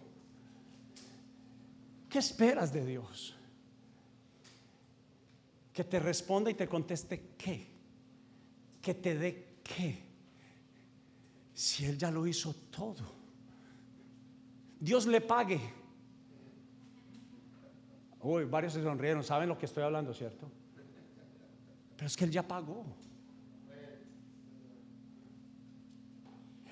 ¿Qué 2.10 2.20
esperas 2.20 2.72
de 2.72 2.86
Dios? 2.86 3.36
Que 5.74 5.84
te 5.84 6.00
responda 6.00 6.50
y 6.50 6.54
te 6.54 6.66
conteste 6.66 7.34
qué. 7.38 7.68
Que 8.82 8.94
te 8.94 9.18
dé 9.18 9.60
qué. 9.62 10.02
Si 11.54 11.86
Él 11.86 11.98
ya 11.98 12.10
lo 12.10 12.26
hizo 12.26 12.54
todo. 12.72 13.04
Dios 14.80 15.06
le 15.06 15.20
pague. 15.20 15.60
Uy, 18.22 18.46
varios 18.46 18.74
se 18.74 18.82
sonrieron, 18.82 19.26
saben 19.26 19.50
lo 19.50 19.58
que 19.58 19.66
estoy 19.66 19.84
hablando, 19.84 20.14
¿cierto? 20.14 20.50
Pero 21.98 22.08
es 22.08 22.16
que 22.16 22.24
Él 22.24 22.32
ya 22.32 22.48
pagó. 22.48 22.86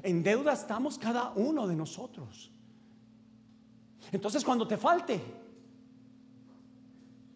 En 0.04 0.22
deuda 0.22 0.52
estamos 0.52 1.00
cada 1.00 1.32
uno 1.32 1.66
de 1.66 1.76
nosotros. 1.76 2.52
Entonces 4.12 4.44
cuando 4.44 4.68
te 4.68 4.78
falte, 4.78 5.22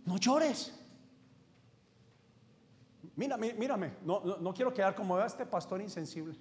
no 0.05 0.17
llores. 0.17 0.73
Mírame, 3.15 3.53
mírame, 3.53 3.93
no, 4.03 4.19
no, 4.19 4.53
quiero 4.53 4.73
quedar 4.73 4.93
como 4.93 5.19
este 5.19 5.45
pastor 5.45 5.81
insensible. 5.81 6.35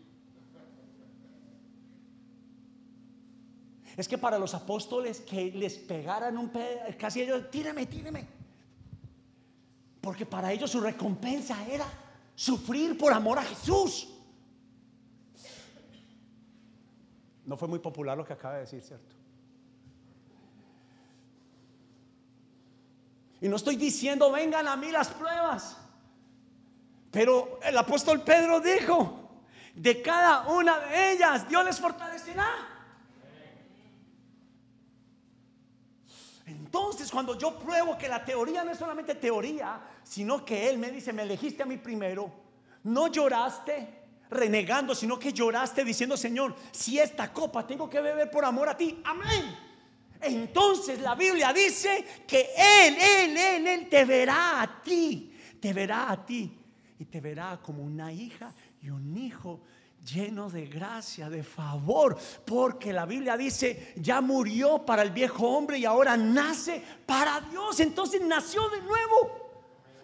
Es 3.97 4.07
que 4.07 4.19
para 4.19 4.39
los 4.39 4.53
apóstoles 4.53 5.21
que 5.21 5.51
les 5.53 5.79
pegaran 5.79 6.37
un 6.37 6.51
pedo, 6.51 6.81
casi 6.99 7.23
ellos, 7.23 7.51
tírame, 7.51 7.87
tírame. 7.87 8.27
Porque 10.03 10.27
para 10.27 10.53
ellos 10.53 10.71
su 10.71 10.81
recompensa 10.81 11.67
era 11.67 11.87
sufrir 12.35 12.99
por 12.99 13.13
amor 13.13 13.39
a 13.39 13.43
Jesús. 13.43 14.16
No 17.47 17.57
fue 17.57 17.69
muy 17.69 17.79
popular 17.79 18.19
lo 18.19 18.25
que 18.25 18.33
acaba 18.33 18.55
de 18.55 18.61
decir, 18.61 18.83
¿cierto? 18.83 19.15
Y 23.41 23.49
no 23.49 23.57
estoy 23.57 23.77
diciendo, 23.77 24.31
vengan 24.33 24.67
a 24.67 24.77
mí 24.77 24.91
las 24.91 25.09
pruebas. 25.09 25.79
Pero 27.11 27.61
el 27.63 27.77
apóstol 27.79 28.23
Pedro 28.23 28.61
dijo, 28.61 29.31
de 29.75 30.03
cada 30.03 30.49
una 30.49 30.79
de 30.81 31.13
ellas 31.13 31.49
Dios 31.49 31.65
les 31.65 31.79
fortalecerá. 31.79 32.49
Entonces, 36.47 37.11
cuando 37.11 37.39
yo 37.39 37.59
pruebo 37.59 37.97
que 37.97 38.09
la 38.09 38.25
teoría 38.25 38.65
no 38.65 38.71
es 38.71 38.79
solamente 38.79 39.15
teoría, 39.15 39.81
sino 40.03 40.45
que 40.45 40.69
Él 40.69 40.79
me 40.79 40.91
dice, 40.91 41.13
me 41.13 41.23
elegiste 41.23 41.63
a 41.63 41.67
mí 41.67 41.77
primero, 41.77 42.31
no 42.85 43.09
lloraste, 43.09 44.06
renegando, 44.31 44.95
sino 44.95 45.19
que 45.19 45.33
lloraste 45.33 45.85
diciendo, 45.85 46.17
Señor, 46.17 46.55
si 46.73 46.99
esta 46.99 47.33
copa 47.33 47.67
tengo 47.67 47.89
que 47.89 48.01
beber 48.01 48.31
por 48.31 48.45
amor 48.45 48.69
a 48.69 48.77
ti, 48.77 49.01
amén. 49.05 49.57
Entonces 50.21 51.01
la 51.01 51.15
Biblia 51.15 51.53
dice 51.53 52.05
que 52.27 52.51
Él, 52.57 52.97
Él, 52.99 53.37
Él, 53.37 53.67
Él 53.67 53.89
te 53.89 54.05
verá 54.05 54.63
a 54.63 54.83
ti, 54.83 55.33
te 55.61 55.73
verá 55.73 56.11
a 56.11 56.25
ti 56.25 56.59
y 56.99 57.05
te 57.05 57.21
verá 57.21 57.61
como 57.63 57.83
una 57.83 58.13
hija 58.13 58.53
y 58.81 58.91
un 58.91 59.17
hijo 59.17 59.61
lleno 60.05 60.49
de 60.49 60.67
gracia, 60.67 61.29
de 61.29 61.43
favor, 61.43 62.17
porque 62.45 62.93
la 62.93 63.07
Biblia 63.07 63.37
dice, 63.37 63.93
ya 63.97 64.21
murió 64.21 64.85
para 64.87 65.03
el 65.03 65.11
viejo 65.11 65.49
hombre 65.49 65.79
y 65.79 65.85
ahora 65.85 66.17
nace 66.17 66.83
para 67.05 67.41
Dios, 67.41 67.81
entonces 67.81 68.23
nació 68.23 68.69
de 68.69 68.83
nuevo 68.83 69.46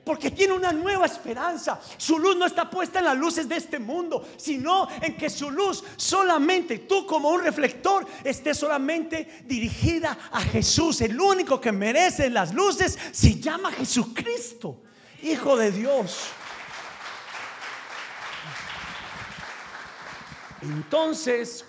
porque 0.04 0.30
tiene 0.30 0.52
una 0.52 0.72
nueva 0.72 1.06
esperanza. 1.06 1.80
Su 1.96 2.18
luz 2.18 2.36
no 2.36 2.46
está 2.46 2.68
puesta 2.68 2.98
en 2.98 3.04
las 3.04 3.16
luces 3.16 3.48
de 3.48 3.56
este 3.56 3.78
mundo, 3.78 4.26
sino 4.36 4.88
en 5.00 5.16
que 5.16 5.30
su 5.30 5.50
luz 5.50 5.84
solamente, 5.96 6.80
tú 6.80 7.06
como 7.06 7.30
un 7.30 7.42
reflector, 7.42 8.06
esté 8.24 8.54
solamente 8.54 9.42
dirigida 9.44 10.18
a 10.32 10.40
Jesús. 10.40 11.00
El 11.00 11.20
único 11.20 11.60
que 11.60 11.72
merece 11.72 12.30
las 12.30 12.52
luces 12.52 12.98
se 13.12 13.38
llama 13.40 13.70
Jesucristo, 13.72 14.82
Hijo 15.22 15.56
de 15.56 15.70
Dios. 15.70 16.30
Entonces, 20.62 21.64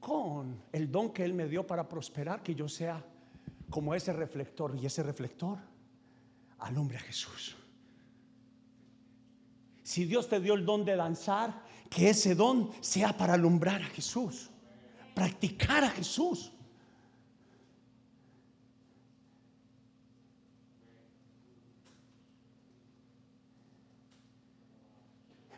con 0.00 0.60
el 0.72 0.90
don 0.90 1.10
que 1.12 1.24
Él 1.24 1.34
me 1.34 1.46
dio 1.46 1.66
para 1.66 1.88
prosperar, 1.88 2.42
que 2.42 2.54
yo 2.54 2.68
sea 2.68 3.04
como 3.70 3.94
ese 3.94 4.12
reflector 4.12 4.76
y 4.76 4.86
ese 4.86 5.02
reflector 5.02 5.58
alumbre 6.62 6.96
a 6.96 7.00
Jesús. 7.00 7.56
Si 9.82 10.04
Dios 10.04 10.28
te 10.28 10.40
dio 10.40 10.54
el 10.54 10.64
don 10.64 10.84
de 10.84 10.96
danzar, 10.96 11.62
que 11.90 12.08
ese 12.08 12.34
don 12.34 12.70
sea 12.80 13.16
para 13.16 13.34
alumbrar 13.34 13.82
a 13.82 13.86
Jesús, 13.86 14.48
practicar 15.14 15.84
a 15.84 15.90
Jesús. 15.90 16.52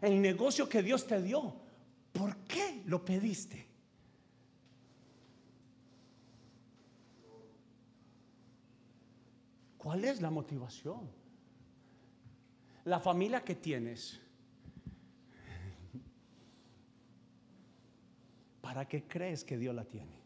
El 0.01 0.21
negocio 0.21 0.69
que 0.69 0.83
Dios 0.83 1.07
te 1.07 1.23
dio, 1.23 1.55
¿por 2.13 2.37
qué 2.39 2.83
lo 2.87 3.05
pediste? 3.05 3.64
¿Cuál 9.85 10.03
es 10.07 10.23
la 10.23 10.31
motivación? 10.31 11.11
La 12.87 12.99
familia 12.99 13.45
que 13.45 13.55
tienes. 13.55 14.19
¿Para 18.63 18.89
qué 18.89 19.07
crees 19.07 19.45
que 19.45 19.59
Dios 19.59 19.75
la 19.75 19.85
tiene? 19.85 20.19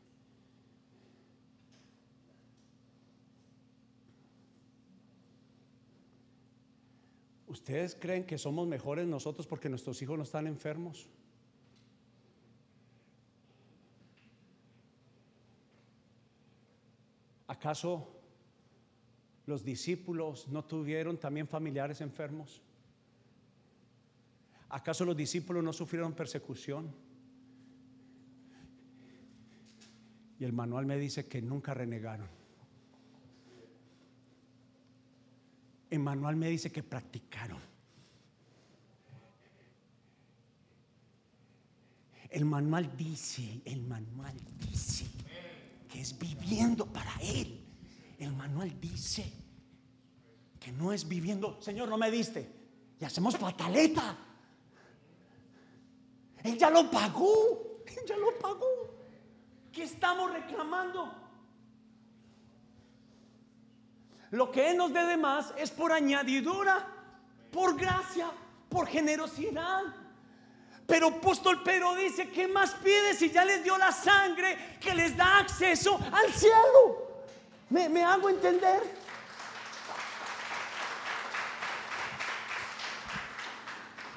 ¿Ustedes 7.49 7.97
creen 7.97 8.25
que 8.25 8.39
somos 8.39 8.69
mejores 8.69 9.09
nosotros 9.09 9.45
porque 9.49 9.69
nuestros 9.69 10.01
hijos 10.01 10.17
no 10.17 10.23
están 10.23 10.47
enfermos? 10.47 11.09
¿Acaso 17.49 18.18
los 19.49 19.65
discípulos 19.65 20.47
no 20.49 20.63
tuvieron 20.63 21.17
también 21.17 21.49
familiares 21.49 22.03
enfermos? 22.03 22.61
¿Acaso 24.69 25.07
los 25.07 25.17
discípulos 25.17 25.65
no 25.65 25.73
sufrieron 25.73 26.13
persecución? 26.13 26.95
Y 30.39 30.45
el 30.45 30.53
manual 30.53 30.85
me 30.85 30.99
dice 30.99 31.27
que 31.27 31.41
nunca 31.41 31.73
renegaron. 31.73 32.29
El 35.89 36.01
manual 36.01 36.37
me 36.37 36.51
dice 36.51 36.71
que 36.71 36.83
practicaron. 36.83 37.63
El 42.29 42.45
manual 42.45 42.95
dice, 42.99 43.63
el 43.65 43.81
manual 43.81 44.37
dice 44.61 45.07
que 45.91 46.03
es 46.03 46.19
viviendo 46.19 46.85
para 46.85 47.15
Él. 47.23 47.68
El 48.19 48.33
manual 48.35 48.81
dice 48.81 49.33
que 50.59 50.73
no 50.73 50.93
es 50.93 51.07
viviendo, 51.07 51.61
Señor, 51.63 51.89
no 51.89 51.97
me 51.97 52.11
diste. 52.11 52.53
Y 53.01 53.05
hacemos 53.05 53.37
pataleta. 53.37 54.17
Él 56.43 56.59
ya 56.59 56.69
lo 56.69 56.91
pagó. 56.91 57.83
Él 57.87 58.03
ya 58.07 58.17
lo 58.17 58.37
pagó. 58.39 58.67
¿Qué 59.73 59.85
estamos 59.85 60.33
reclamando? 60.33 61.15
Lo 64.33 64.51
que 64.51 64.71
Él 64.71 64.77
nos 64.77 64.93
dé 64.93 65.05
de 65.05 65.17
más 65.17 65.55
es 65.57 65.71
por 65.71 65.93
añadidura, 65.93 66.87
por 67.53 67.79
gracia, 67.79 68.31
por 68.69 68.89
generosidad. 68.89 69.83
Pero 70.87 71.09
apóstol 71.09 71.63
Pedro 71.63 71.95
dice, 71.95 72.31
¿qué 72.31 72.49
más 72.49 72.75
pide 72.75 73.15
si 73.15 73.31
ya 73.31 73.45
les 73.45 73.63
dio 73.63 73.79
la 73.79 73.93
sangre 73.93 74.79
que 74.81 74.95
les 74.95 75.17
da 75.17 75.39
acceso 75.39 75.99
al 76.13 76.33
cielo? 76.33 77.08
¿Me, 77.71 77.89
me 77.89 78.03
hago 78.03 78.29
entender? 78.31 78.83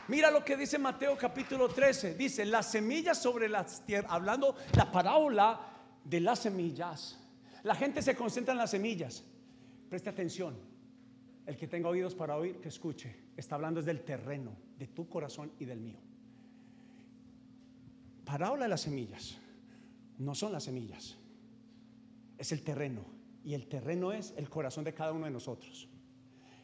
Mira 0.08 0.30
lo 0.30 0.44
que 0.44 0.58
dice 0.58 0.78
Mateo 0.78 1.18
capítulo 1.18 1.70
13. 1.70 2.16
Dice, 2.16 2.46
las 2.46 2.72
semillas 2.72 3.22
sobre 3.22 3.48
las 3.48 3.86
tierras, 3.86 4.12
hablando 4.12 4.56
la 4.76 4.92
parábola 4.92 5.60
de 6.04 6.20
las 6.20 6.40
semillas. 6.40 7.18
La 7.64 7.76
gente 7.76 8.02
se 8.02 8.16
concentra 8.16 8.54
en 8.54 8.58
las 8.58 8.72
semillas. 8.72 9.24
Preste 9.90 10.10
atención. 10.10 10.58
El 11.46 11.58
que 11.58 11.68
tenga 11.68 11.90
oídos 11.90 12.16
para 12.16 12.36
oír, 12.36 12.60
que 12.60 12.70
escuche. 12.70 13.16
Está 13.38 13.56
hablando 13.56 13.82
del 13.82 14.02
terreno, 14.04 14.56
de 14.78 14.88
tu 14.88 15.08
corazón 15.10 15.52
y 15.60 15.66
del 15.66 15.80
mío 15.80 16.00
parábola 18.32 18.64
de 18.64 18.70
las 18.70 18.82
semillas 18.82 19.38
no 20.18 20.34
son 20.36 20.54
las 20.54 20.64
semillas, 20.64 21.18
es 22.38 22.52
el 22.54 22.64
terreno. 22.64 23.04
Y 23.44 23.54
el 23.54 23.68
terreno 23.68 24.12
es 24.12 24.34
el 24.38 24.50
corazón 24.50 24.84
de 24.84 24.94
cada 24.94 25.12
uno 25.12 25.26
de 25.26 25.32
nosotros. 25.32 25.88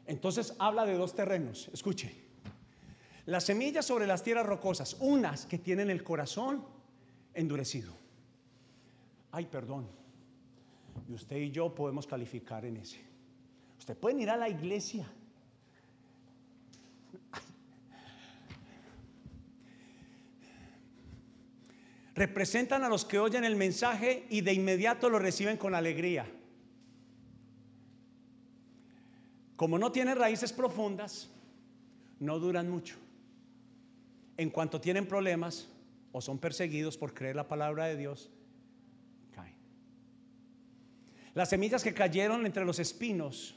Entonces 0.06 0.54
habla 0.60 0.86
de 0.86 0.94
dos 0.94 1.16
terrenos. 1.16 1.70
Escuche. 1.74 2.28
Las 3.26 3.44
semillas 3.44 3.86
sobre 3.86 4.08
las 4.08 4.24
tierras 4.24 4.46
rocosas, 4.46 4.96
unas 5.00 5.46
que 5.46 5.58
tienen 5.58 5.90
el 5.90 6.04
corazón 6.04 6.63
endurecido. 7.34 7.94
Ay, 9.32 9.46
perdón. 9.46 9.88
Y 11.10 11.13
usted 11.13 11.38
y 11.38 11.52
yo 11.52 11.74
podemos 11.76 12.08
calificar 12.08 12.63
en 12.66 12.78
ese. 12.78 13.02
Usted 13.78 13.98
puede 13.98 14.22
ir 14.22 14.30
a 14.30 14.38
la 14.38 14.48
iglesia 14.48 15.08
representan 22.18 22.84
a 22.84 22.90
los 22.90 23.06
que 23.06 23.20
oyen 23.20 23.44
el 23.44 23.56
mensaje 23.56 24.26
y 24.30 24.42
de 24.42 24.52
inmediato 24.52 25.08
lo 25.08 25.20
reciben 25.20 25.56
con 25.56 25.76
alegría. 25.76 26.26
Como 29.58 29.80
no 29.80 29.91
tienen 29.91 30.17
raíces 30.17 30.54
profundas, 30.54 31.30
no 32.20 32.39
duran 32.39 32.70
mucho. 32.70 32.96
En 34.38 34.52
cuanto 34.52 34.80
tienen 34.80 35.08
problemas 35.08 35.67
o 36.12 36.22
son 36.22 36.38
perseguidos 36.38 36.96
por 36.96 37.15
creer 37.15 37.36
la 37.36 37.48
palabra 37.48 37.86
de 37.86 37.98
Dios, 37.98 38.30
caen. 39.32 39.56
Las 41.34 41.50
semillas 41.50 41.84
que 41.84 41.93
cayeron 41.93 42.46
entre 42.46 42.63
los 42.65 42.78
espinos, 42.78 43.56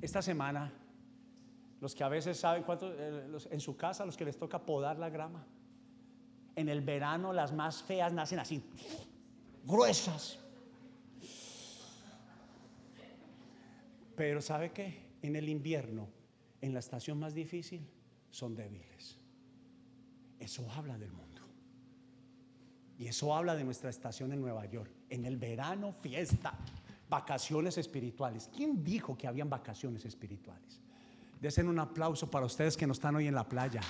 esta 0.00 0.22
semana, 0.22 0.72
los 1.82 1.94
que 1.94 2.02
a 2.02 2.08
veces 2.08 2.38
saben 2.38 2.62
cuánto, 2.62 2.90
eh, 2.90 3.28
en 3.50 3.60
su 3.60 3.76
casa, 3.76 4.06
los 4.06 4.16
que 4.16 4.24
les 4.24 4.38
toca 4.38 4.64
podar 4.64 4.98
la 4.98 5.10
grama, 5.10 5.46
en 6.54 6.70
el 6.70 6.80
verano 6.80 7.34
las 7.34 7.52
más 7.52 7.82
feas 7.82 8.14
nacen 8.14 8.38
así, 8.38 8.62
gruesas. 9.62 10.38
Pero 14.16 14.40
¿sabe 14.40 14.72
qué? 14.72 15.16
En 15.22 15.36
el 15.36 15.48
invierno, 15.48 16.08
en 16.60 16.72
la 16.72 16.80
estación 16.80 17.18
más 17.18 17.34
difícil, 17.34 17.86
son 18.30 18.54
débiles. 18.54 19.18
Eso 20.38 20.70
habla 20.72 20.98
del 20.98 21.12
mundo. 21.12 21.42
Y 22.98 23.08
eso 23.08 23.34
habla 23.34 23.54
de 23.54 23.64
nuestra 23.64 23.90
estación 23.90 24.32
en 24.32 24.40
Nueva 24.40 24.64
York. 24.66 24.90
En 25.10 25.24
el 25.26 25.36
verano, 25.36 25.92
fiesta, 25.92 26.58
vacaciones 27.08 27.76
espirituales. 27.78 28.50
¿Quién 28.54 28.82
dijo 28.82 29.16
que 29.16 29.26
habían 29.26 29.50
vacaciones 29.50 30.04
espirituales? 30.04 30.80
Desen 31.40 31.68
un 31.68 31.78
aplauso 31.78 32.30
para 32.30 32.46
ustedes 32.46 32.76
que 32.76 32.86
no 32.86 32.94
están 32.94 33.16
hoy 33.16 33.26
en 33.26 33.34
la 33.34 33.46
playa, 33.46 33.80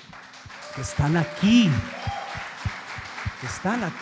que 0.74 0.82
están 0.82 1.16
aquí 1.16 1.70
están 3.46 3.84
aquí. 3.84 3.94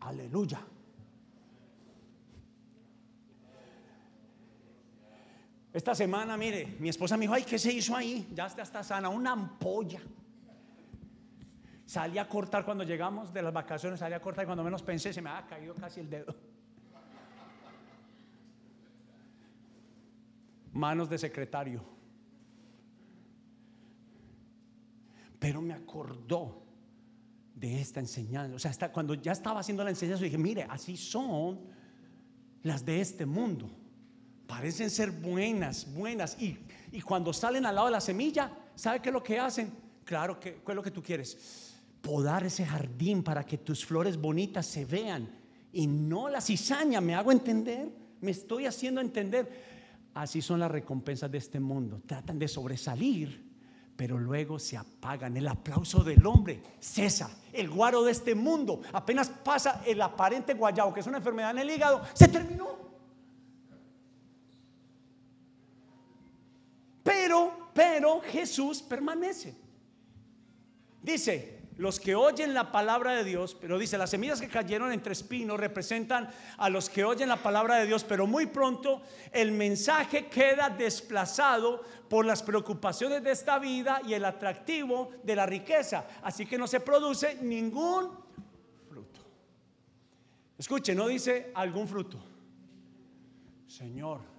Aleluya. 0.00 0.60
Esta 5.72 5.94
semana, 5.94 6.36
mire, 6.36 6.76
mi 6.80 6.88
esposa 6.88 7.16
me 7.16 7.22
dijo, 7.22 7.34
ay, 7.34 7.44
¿qué 7.44 7.58
se 7.58 7.72
hizo 7.72 7.94
ahí? 7.94 8.28
Ya 8.34 8.46
está, 8.46 8.62
está 8.62 8.82
sana, 8.82 9.08
una 9.08 9.32
ampolla. 9.32 10.00
Salí 11.86 12.18
a 12.18 12.28
cortar 12.28 12.64
cuando 12.64 12.84
llegamos 12.84 13.32
de 13.32 13.42
las 13.42 13.52
vacaciones, 13.52 14.00
salí 14.00 14.14
a 14.14 14.20
cortar 14.20 14.44
y 14.44 14.46
cuando 14.46 14.64
menos 14.64 14.82
pensé 14.82 15.12
se 15.12 15.22
me 15.22 15.30
ha 15.30 15.46
caído 15.46 15.74
casi 15.74 16.00
el 16.00 16.10
dedo. 16.10 16.34
Manos 20.72 21.08
de 21.08 21.18
secretario. 21.18 21.82
Pero 25.38 25.60
me 25.62 25.74
acordó 25.74 26.62
de 27.54 27.80
esta 27.80 28.00
enseñanza. 28.00 28.56
O 28.56 28.58
sea, 28.58 28.70
hasta 28.70 28.92
cuando 28.92 29.14
ya 29.14 29.32
estaba 29.32 29.60
haciendo 29.60 29.84
la 29.84 29.90
enseñanza, 29.90 30.24
dije, 30.24 30.38
mire, 30.38 30.66
así 30.68 30.96
son 30.96 31.60
las 32.62 32.84
de 32.84 33.00
este 33.00 33.24
mundo. 33.24 33.70
Parecen 34.50 34.90
ser 34.90 35.12
buenas, 35.12 35.86
buenas. 35.94 36.36
Y, 36.40 36.58
cuando 37.02 37.32
salen 37.32 37.64
al 37.64 37.76
lado 37.76 37.86
de 37.86 37.92
la 37.92 38.00
semilla, 38.00 38.50
¿sabe 38.74 39.00
qué 39.00 39.10
es 39.10 39.12
lo 39.12 39.22
que 39.22 39.38
hacen? 39.38 39.72
Claro, 40.04 40.40
que, 40.40 40.54
¿qué 40.54 40.72
es 40.72 40.74
lo 40.74 40.82
que 40.82 40.90
tú 40.90 41.00
quieres? 41.00 41.72
Podar 42.02 42.44
ese 42.44 42.66
jardín 42.66 43.22
para 43.22 43.46
que 43.46 43.58
tus 43.58 43.86
flores 43.86 44.16
bonitas 44.16 44.66
se 44.66 44.84
vean. 44.84 45.28
Y 45.72 45.86
no 45.86 46.28
la 46.28 46.40
cizaña, 46.40 47.00
¿me 47.00 47.14
hago 47.14 47.30
entender? 47.30 47.88
Me 48.20 48.32
estoy 48.32 48.66
haciendo 48.66 49.00
entender. 49.00 50.10
Así 50.14 50.42
son 50.42 50.58
las 50.58 50.70
recompensas 50.70 51.30
de 51.30 51.38
este 51.38 51.60
mundo. 51.60 52.02
Tratan 52.04 52.36
de 52.38 52.48
sobresalir 52.48 53.50
pero 54.00 54.18
luego 54.18 54.58
se 54.58 54.78
apagan. 54.78 55.36
El 55.36 55.46
aplauso 55.46 56.02
del 56.02 56.24
hombre 56.24 56.62
cesa. 56.80 57.30
El 57.52 57.68
guaro 57.68 58.02
de 58.02 58.12
este 58.12 58.34
mundo, 58.34 58.80
apenas 58.94 59.28
pasa 59.28 59.82
el 59.86 60.00
aparente 60.00 60.54
guayao, 60.54 60.94
que 60.94 61.00
es 61.00 61.06
una 61.06 61.18
enfermedad 61.18 61.50
en 61.50 61.58
el 61.58 61.70
hígado, 61.70 62.00
se 62.14 62.26
terminó. 62.28 62.89
Pero, 67.30 67.70
pero 67.72 68.20
Jesús 68.22 68.82
permanece. 68.82 69.54
Dice, 71.00 71.60
los 71.76 72.00
que 72.00 72.16
oyen 72.16 72.54
la 72.54 72.72
palabra 72.72 73.12
de 73.12 73.22
Dios, 73.22 73.56
pero 73.60 73.78
dice, 73.78 73.96
las 73.96 74.10
semillas 74.10 74.40
que 74.40 74.48
cayeron 74.48 74.90
entre 74.90 75.12
espinos 75.12 75.60
representan 75.60 76.28
a 76.58 76.68
los 76.68 76.90
que 76.90 77.04
oyen 77.04 77.28
la 77.28 77.36
palabra 77.36 77.76
de 77.76 77.86
Dios, 77.86 78.02
pero 78.02 78.26
muy 78.26 78.46
pronto 78.46 79.02
el 79.30 79.52
mensaje 79.52 80.26
queda 80.26 80.70
desplazado 80.70 81.84
por 82.08 82.26
las 82.26 82.42
preocupaciones 82.42 83.22
de 83.22 83.30
esta 83.30 83.60
vida 83.60 84.02
y 84.04 84.14
el 84.14 84.24
atractivo 84.24 85.12
de 85.22 85.36
la 85.36 85.46
riqueza. 85.46 86.08
Así 86.24 86.46
que 86.46 86.58
no 86.58 86.66
se 86.66 86.80
produce 86.80 87.36
ningún 87.36 88.10
fruto. 88.88 89.20
Escuche, 90.58 90.96
no 90.96 91.06
dice 91.06 91.52
algún 91.54 91.86
fruto. 91.86 92.18
Señor, 93.68 94.29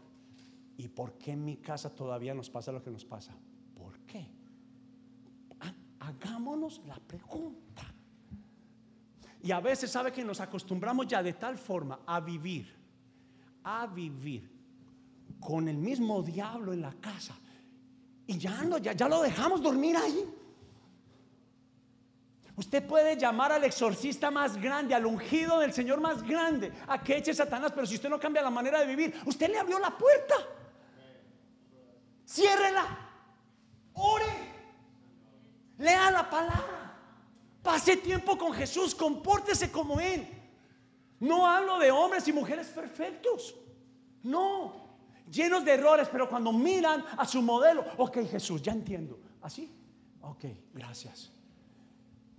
¿y 0.78 0.88
por 0.88 1.18
qué 1.18 1.32
en 1.32 1.46
mi 1.46 1.58
casa 1.58 1.94
todavía 1.94 2.34
nos 2.34 2.50
pasa 2.50 2.72
lo 2.72 2.84
que 2.84 2.92
nos 2.92 3.06
pasa? 3.06 3.34
¿Por 3.76 4.00
qué? 4.02 4.28
hagámonos 6.02 6.82
la 6.88 6.96
pregunta. 6.96 7.84
Y 9.44 9.52
a 9.52 9.60
veces 9.60 9.92
sabe 9.92 10.12
que 10.12 10.24
nos 10.24 10.40
acostumbramos 10.40 11.08
ya 11.08 11.24
de 11.24 11.34
tal 11.34 11.58
forma 11.58 12.00
a 12.06 12.20
vivir, 12.20 12.74
a 13.64 13.88
vivir 13.88 14.50
con 15.40 15.68
el 15.68 15.78
mismo 15.78 16.22
diablo 16.22 16.74
en 16.74 16.82
la 16.82 16.94
casa. 16.94 17.36
Y 18.28 18.38
ya, 18.38 18.64
no, 18.64 18.78
ya, 18.78 18.94
ya 18.94 19.08
lo 19.08 19.22
dejamos 19.22 19.62
dormir 19.62 19.98
ahí. 19.98 20.26
Usted 22.56 22.86
puede 22.86 23.18
llamar 23.18 23.52
al 23.52 23.64
exorcista 23.64 24.30
más 24.30 24.58
grande, 24.62 24.94
al 24.94 25.06
ungido 25.06 25.60
del 25.60 25.74
Señor 25.74 26.00
más 26.00 26.22
grande, 26.22 26.72
a 26.88 27.02
que 27.02 27.18
eche 27.18 27.34
Satanás, 27.34 27.72
pero 27.74 27.88
si 27.88 27.96
usted 27.96 28.10
no 28.10 28.20
cambia 28.20 28.44
la 28.44 28.52
manera 28.52 28.80
de 28.80 28.88
vivir, 28.88 29.16
usted 29.26 29.50
le 29.50 29.58
abrió 29.58 29.80
la 29.80 29.98
puerta. 29.98 30.36
Ciérrela. 32.32 32.86
Ore. 33.94 34.52
Lea 35.78 36.12
la 36.12 36.30
palabra. 36.30 36.98
Pase 37.62 37.98
tiempo 37.98 38.38
con 38.38 38.54
Jesús. 38.54 38.96
Compórtese 38.96 39.70
como 39.70 40.00
Él. 40.00 40.26
No 41.20 41.46
hablo 41.46 41.78
de 41.78 41.92
hombres 41.92 42.28
y 42.28 42.34
mujeres 42.34 42.68
perfectos. 42.68 43.56
No. 44.24 44.90
Llenos 45.30 45.66
de 45.66 45.74
errores, 45.74 46.08
pero 46.12 46.30
cuando 46.30 46.52
miran 46.52 47.04
a 47.18 47.26
su 47.26 47.42
modelo, 47.42 47.86
ok 47.98 48.20
Jesús, 48.30 48.62
ya 48.62 48.72
entiendo. 48.72 49.20
¿Así? 49.42 49.70
Ok, 50.22 50.46
gracias. 50.74 51.32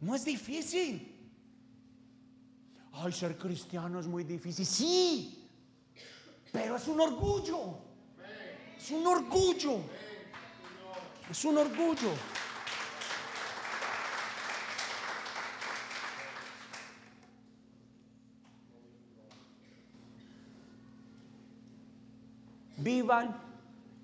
No 0.00 0.14
es 0.14 0.24
difícil. 0.24 1.08
Ay, 2.92 3.12
ser 3.12 3.36
cristiano 3.38 4.00
es 4.00 4.06
muy 4.06 4.24
difícil. 4.24 4.66
Sí, 4.66 5.48
pero 6.50 6.76
es 6.76 6.88
un 6.88 7.00
orgullo. 7.00 7.91
Es 8.82 8.90
un 8.90 9.06
orgullo. 9.06 9.78
Es 11.30 11.44
un 11.44 11.56
orgullo. 11.56 12.10
Vivan 22.78 23.40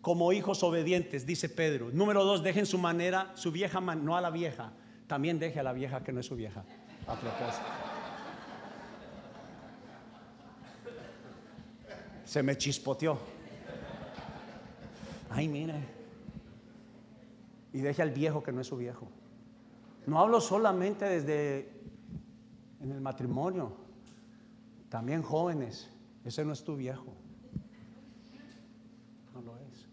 como 0.01 0.33
hijos 0.33 0.63
obedientes, 0.63 1.27
dice 1.27 1.49
Pedro. 1.49 1.91
Número 1.93 2.25
dos, 2.25 2.45
dejen 2.45 2.65
su 2.65 2.79
manera, 2.79 3.33
su 3.35 3.51
vieja 3.51 3.81
man, 3.81 4.05
no 4.05 4.17
a 4.17 4.21
la 4.21 4.31
vieja. 4.31 4.71
También 5.09 5.41
deje 5.41 5.59
a 5.59 5.65
la 5.65 5.73
vieja 5.73 6.05
que 6.05 6.13
no 6.13 6.21
es 6.21 6.27
su 6.27 6.37
vieja. 6.37 6.65
A 7.09 7.17
propósito. 7.17 7.67
Se 12.25 12.45
me 12.45 12.57
chispoteó. 12.57 13.38
Ay, 15.31 15.49
mire. 15.49 15.75
Y 17.73 17.81
deje 17.81 18.03
al 18.03 18.11
viejo 18.11 18.43
que 18.43 18.53
no 18.53 18.61
es 18.61 18.67
su 18.67 18.77
viejo. 18.77 19.09
No 20.07 20.19
hablo 20.21 20.41
solamente 20.41 21.05
desde 21.05 21.71
en 22.81 22.93
el 22.93 23.01
matrimonio. 23.01 23.73
También 24.89 25.23
jóvenes. 25.23 25.91
Ese 26.25 26.45
no 26.45 26.53
es 26.53 26.65
tu 26.65 26.77
viejo. 26.77 27.15
No 29.35 29.43
lo 29.43 29.57
es. 29.59 29.87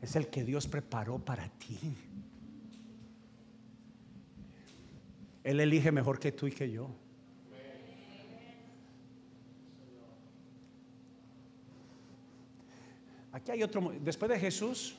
Es 0.00 0.16
el 0.16 0.28
que 0.28 0.44
Dios 0.44 0.68
preparó 0.68 1.18
para 1.18 1.48
ti. 1.48 1.78
Él 5.42 5.60
elige 5.60 5.92
mejor 5.92 6.18
que 6.18 6.32
tú 6.32 6.46
y 6.46 6.52
que 6.52 6.70
yo. 6.70 6.88
Aquí 13.36 13.50
hay 13.50 13.62
otro, 13.62 13.92
después 14.00 14.30
de 14.30 14.40
Jesús, 14.40 14.96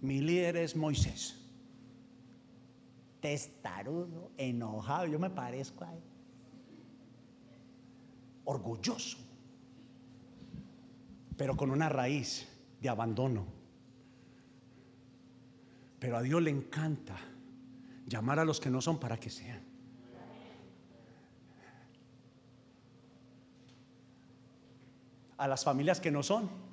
mi 0.00 0.20
líder 0.20 0.56
es 0.56 0.74
Moisés. 0.74 1.36
Testarudo, 3.20 4.32
enojado, 4.36 5.06
yo 5.06 5.20
me 5.20 5.30
parezco 5.30 5.84
a 5.84 5.94
él. 5.94 6.02
Orgulloso, 8.46 9.18
pero 11.36 11.56
con 11.56 11.70
una 11.70 11.88
raíz 11.88 12.48
de 12.80 12.88
abandono. 12.88 13.46
Pero 16.00 16.16
a 16.16 16.22
Dios 16.22 16.42
le 16.42 16.50
encanta 16.50 17.16
llamar 18.08 18.40
a 18.40 18.44
los 18.44 18.58
que 18.58 18.70
no 18.70 18.80
son 18.80 18.98
para 18.98 19.20
que 19.20 19.30
sean. 19.30 19.62
A 25.38 25.46
las 25.46 25.62
familias 25.62 26.00
que 26.00 26.10
no 26.10 26.24
son. 26.24 26.66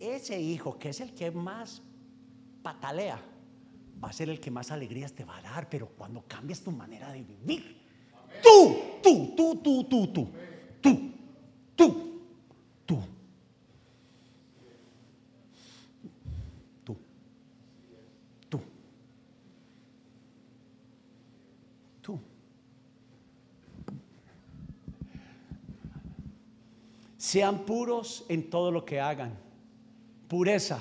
Ese 0.00 0.40
hijo 0.40 0.78
que 0.78 0.90
es 0.90 1.00
el 1.00 1.12
que 1.14 1.30
más 1.30 1.82
patalea, 2.62 3.20
va 4.02 4.08
a 4.08 4.12
ser 4.12 4.28
el 4.30 4.40
que 4.40 4.50
más 4.50 4.70
alegrías 4.70 5.12
te 5.12 5.24
va 5.24 5.38
a 5.38 5.42
dar, 5.42 5.68
pero 5.68 5.88
cuando 5.88 6.22
cambias 6.26 6.60
tu 6.60 6.70
manera 6.70 7.12
de 7.12 7.22
vivir, 7.22 7.76
tú, 8.42 8.76
tú, 9.02 9.34
tú, 9.36 9.60
tú, 9.62 9.84
tú, 9.84 10.06
tú, 10.06 10.32
tú, 10.80 11.12
tú, 11.76 12.02
tú, 12.86 13.02
Sean 27.16 27.66
puros 27.66 28.24
en 28.30 28.48
todo 28.48 28.70
lo 28.70 28.86
que 28.86 29.00
hagan. 29.00 29.47
Pureza. 30.28 30.80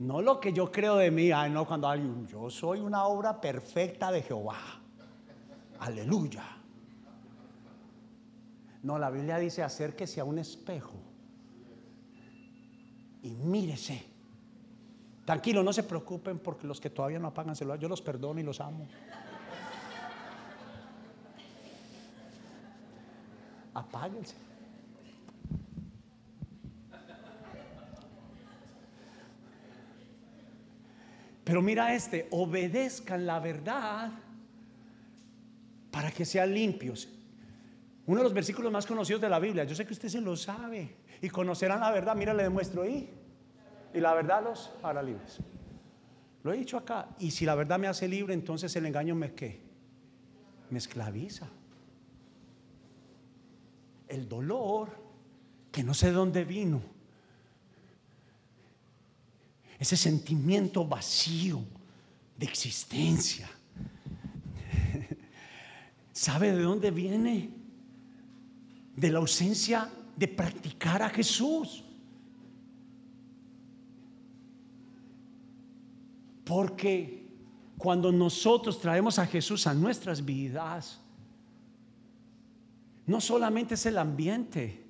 No 0.00 0.20
lo 0.20 0.40
que 0.40 0.52
yo 0.52 0.72
creo 0.72 0.96
de 0.96 1.10
mí, 1.10 1.30
ay 1.30 1.50
no, 1.50 1.64
cuando 1.64 1.88
alguien, 1.88 2.26
yo 2.26 2.50
soy 2.50 2.80
una 2.80 3.04
obra 3.04 3.40
perfecta 3.40 4.10
de 4.10 4.22
Jehová. 4.22 4.58
Aleluya. 5.78 6.42
No, 8.82 8.98
la 8.98 9.10
Biblia 9.10 9.38
dice 9.38 9.62
acérquese 9.62 10.20
a 10.20 10.24
un 10.24 10.38
espejo 10.38 10.94
y 13.22 13.30
mírese. 13.30 14.04
Tranquilo, 15.24 15.62
no 15.62 15.72
se 15.72 15.84
preocupen 15.84 16.40
porque 16.40 16.66
los 16.66 16.80
que 16.80 16.90
todavía 16.90 17.20
no 17.20 17.28
apagan 17.28 17.54
celular, 17.54 17.78
yo 17.78 17.88
los 17.88 18.02
perdono 18.02 18.40
y 18.40 18.42
los 18.42 18.60
amo. 18.60 18.88
Apáguense. 23.74 24.51
Pero 31.52 31.60
mira 31.60 31.94
este, 31.94 32.28
obedezcan 32.30 33.26
la 33.26 33.38
verdad 33.38 34.10
para 35.90 36.10
que 36.10 36.24
sean 36.24 36.54
limpios. 36.54 37.10
Uno 38.06 38.20
de 38.20 38.24
los 38.24 38.32
versículos 38.32 38.72
más 38.72 38.86
conocidos 38.86 39.20
de 39.20 39.28
la 39.28 39.38
Biblia, 39.38 39.64
yo 39.64 39.74
sé 39.74 39.84
que 39.84 39.92
usted 39.92 40.08
se 40.08 40.22
lo 40.22 40.34
sabe 40.34 40.96
y 41.20 41.28
conocerán 41.28 41.80
la 41.80 41.90
verdad, 41.90 42.16
mira, 42.16 42.32
le 42.32 42.44
demuestro 42.44 42.80
ahí. 42.80 43.06
Y 43.92 44.00
la 44.00 44.14
verdad 44.14 44.42
los 44.42 44.72
hará 44.82 45.02
libres. 45.02 45.40
Lo 46.42 46.54
he 46.54 46.56
dicho 46.56 46.78
acá, 46.78 47.08
y 47.18 47.30
si 47.32 47.44
la 47.44 47.54
verdad 47.54 47.78
me 47.78 47.86
hace 47.86 48.08
libre, 48.08 48.32
entonces 48.32 48.74
el 48.76 48.86
engaño 48.86 49.14
me 49.14 49.34
qué? 49.34 49.60
Me 50.70 50.78
esclaviza. 50.78 51.48
El 54.08 54.26
dolor, 54.26 54.88
que 55.70 55.84
no 55.84 55.92
sé 55.92 56.06
de 56.06 56.12
dónde 56.12 56.46
vino, 56.46 56.80
ese 59.82 59.96
sentimiento 59.96 60.86
vacío 60.86 61.60
de 62.38 62.46
existencia. 62.46 63.50
¿Sabe 66.12 66.52
de 66.52 66.62
dónde 66.62 66.92
viene? 66.92 67.50
De 68.94 69.10
la 69.10 69.18
ausencia 69.18 69.90
de 70.14 70.28
practicar 70.28 71.02
a 71.02 71.10
Jesús. 71.10 71.82
Porque 76.44 77.26
cuando 77.76 78.12
nosotros 78.12 78.80
traemos 78.80 79.18
a 79.18 79.26
Jesús 79.26 79.66
a 79.66 79.74
nuestras 79.74 80.24
vidas, 80.24 81.00
no 83.04 83.20
solamente 83.20 83.74
es 83.74 83.84
el 83.86 83.98
ambiente, 83.98 84.80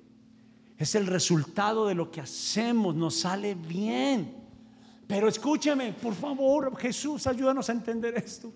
es 0.77 0.93
el 0.93 1.07
resultado 1.07 1.87
de 1.87 1.95
lo 1.95 2.11
que 2.11 2.21
hacemos, 2.21 2.93
nos 2.93 3.15
sale 3.15 3.55
bien. 3.55 4.42
Pero 5.07 5.27
escúcheme, 5.27 5.93
por 5.93 6.15
favor, 6.15 6.77
Jesús, 6.77 7.27
ayúdanos 7.27 7.69
a 7.69 7.73
entender 7.73 8.15
esto. 8.17 8.51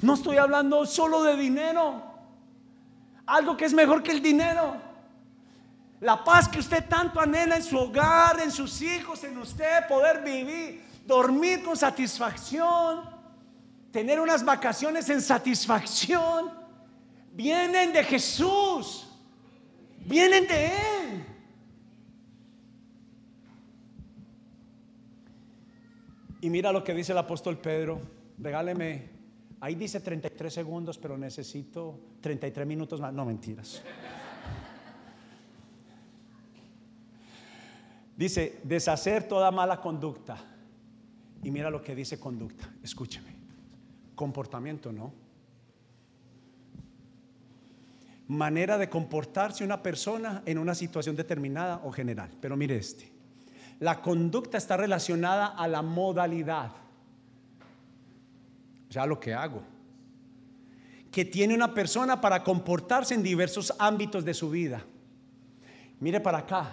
No 0.00 0.14
estoy 0.14 0.36
hablando 0.36 0.84
solo 0.86 1.22
de 1.22 1.36
dinero. 1.36 2.02
Algo 3.26 3.56
que 3.56 3.66
es 3.66 3.72
mejor 3.72 4.02
que 4.02 4.12
el 4.12 4.22
dinero. 4.22 4.76
La 6.00 6.24
paz 6.24 6.48
que 6.48 6.58
usted 6.58 6.88
tanto 6.88 7.20
anhela 7.20 7.56
en 7.56 7.62
su 7.62 7.78
hogar, 7.78 8.40
en 8.40 8.50
sus 8.50 8.82
hijos, 8.82 9.22
en 9.22 9.38
usted, 9.38 9.86
poder 9.86 10.22
vivir, 10.24 10.82
dormir 11.06 11.62
con 11.62 11.76
satisfacción, 11.76 13.08
tener 13.92 14.18
unas 14.18 14.44
vacaciones 14.44 15.08
en 15.10 15.20
satisfacción, 15.20 16.50
vienen 17.32 17.92
de 17.92 18.02
Jesús, 18.02 19.06
vienen 20.04 20.48
de 20.48 20.66
Él. 20.66 21.01
Y 26.42 26.50
mira 26.50 26.72
lo 26.72 26.82
que 26.82 26.92
dice 26.92 27.12
el 27.12 27.18
apóstol 27.18 27.56
Pedro. 27.58 28.00
Regáleme, 28.36 29.08
ahí 29.60 29.76
dice 29.76 30.00
33 30.00 30.52
segundos, 30.52 30.98
pero 30.98 31.16
necesito 31.16 32.00
33 32.20 32.66
minutos 32.66 33.00
más. 33.00 33.12
No, 33.14 33.24
mentiras. 33.24 33.80
Dice, 38.16 38.58
deshacer 38.64 39.28
toda 39.28 39.52
mala 39.52 39.80
conducta. 39.80 40.36
Y 41.44 41.52
mira 41.52 41.70
lo 41.70 41.80
que 41.80 41.94
dice 41.94 42.18
conducta. 42.18 42.68
Escúcheme. 42.82 43.36
Comportamiento, 44.16 44.90
¿no? 44.90 45.12
Manera 48.26 48.78
de 48.78 48.88
comportarse 48.88 49.62
una 49.62 49.80
persona 49.80 50.42
en 50.44 50.58
una 50.58 50.74
situación 50.74 51.14
determinada 51.14 51.82
o 51.84 51.92
general. 51.92 52.36
Pero 52.40 52.56
mire 52.56 52.76
este. 52.78 53.11
La 53.82 54.00
conducta 54.00 54.58
está 54.58 54.76
relacionada 54.76 55.46
a 55.46 55.66
la 55.66 55.82
modalidad. 55.82 56.70
O 58.88 58.92
sea, 58.92 59.06
lo 59.06 59.18
que 59.18 59.34
hago. 59.34 59.60
Que 61.10 61.24
tiene 61.24 61.52
una 61.52 61.74
persona 61.74 62.20
para 62.20 62.44
comportarse 62.44 63.14
en 63.14 63.24
diversos 63.24 63.74
ámbitos 63.80 64.24
de 64.24 64.34
su 64.34 64.50
vida. 64.50 64.84
Mire 65.98 66.20
para 66.20 66.38
acá. 66.38 66.70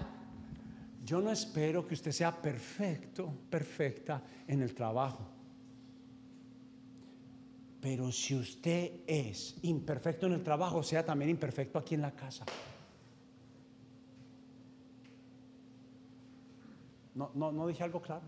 Yo 1.03 1.19
no 1.19 1.31
espero 1.31 1.87
que 1.87 1.95
usted 1.95 2.11
sea 2.11 2.31
perfecto, 2.31 3.33
perfecta 3.49 4.21
en 4.45 4.61
el 4.61 4.75
trabajo. 4.75 5.27
Pero 7.81 8.11
si 8.11 8.35
usted 8.35 9.01
es 9.07 9.55
imperfecto 9.63 10.27
en 10.27 10.33
el 10.33 10.43
trabajo, 10.43 10.83
sea 10.83 11.03
también 11.03 11.31
imperfecto 11.31 11.79
aquí 11.79 11.95
en 11.95 12.03
la 12.03 12.11
casa. 12.11 12.45
No, 17.15 17.31
no, 17.33 17.51
no 17.51 17.67
dije 17.67 17.83
algo 17.83 18.01
claro. 18.01 18.25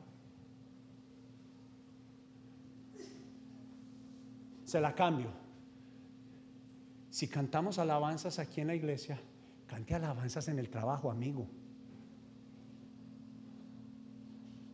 Se 4.66 4.80
la 4.80 4.96
cambio. 4.96 5.30
Si 7.10 7.28
cantamos 7.28 7.78
alabanzas 7.78 8.40
aquí 8.40 8.62
en 8.62 8.68
la 8.68 8.76
iglesia, 8.76 9.20
cante 9.68 9.96
alabanzas 9.96 10.48
en 10.48 10.60
el 10.60 10.70
trabajo, 10.70 11.12
amigo. 11.12 11.46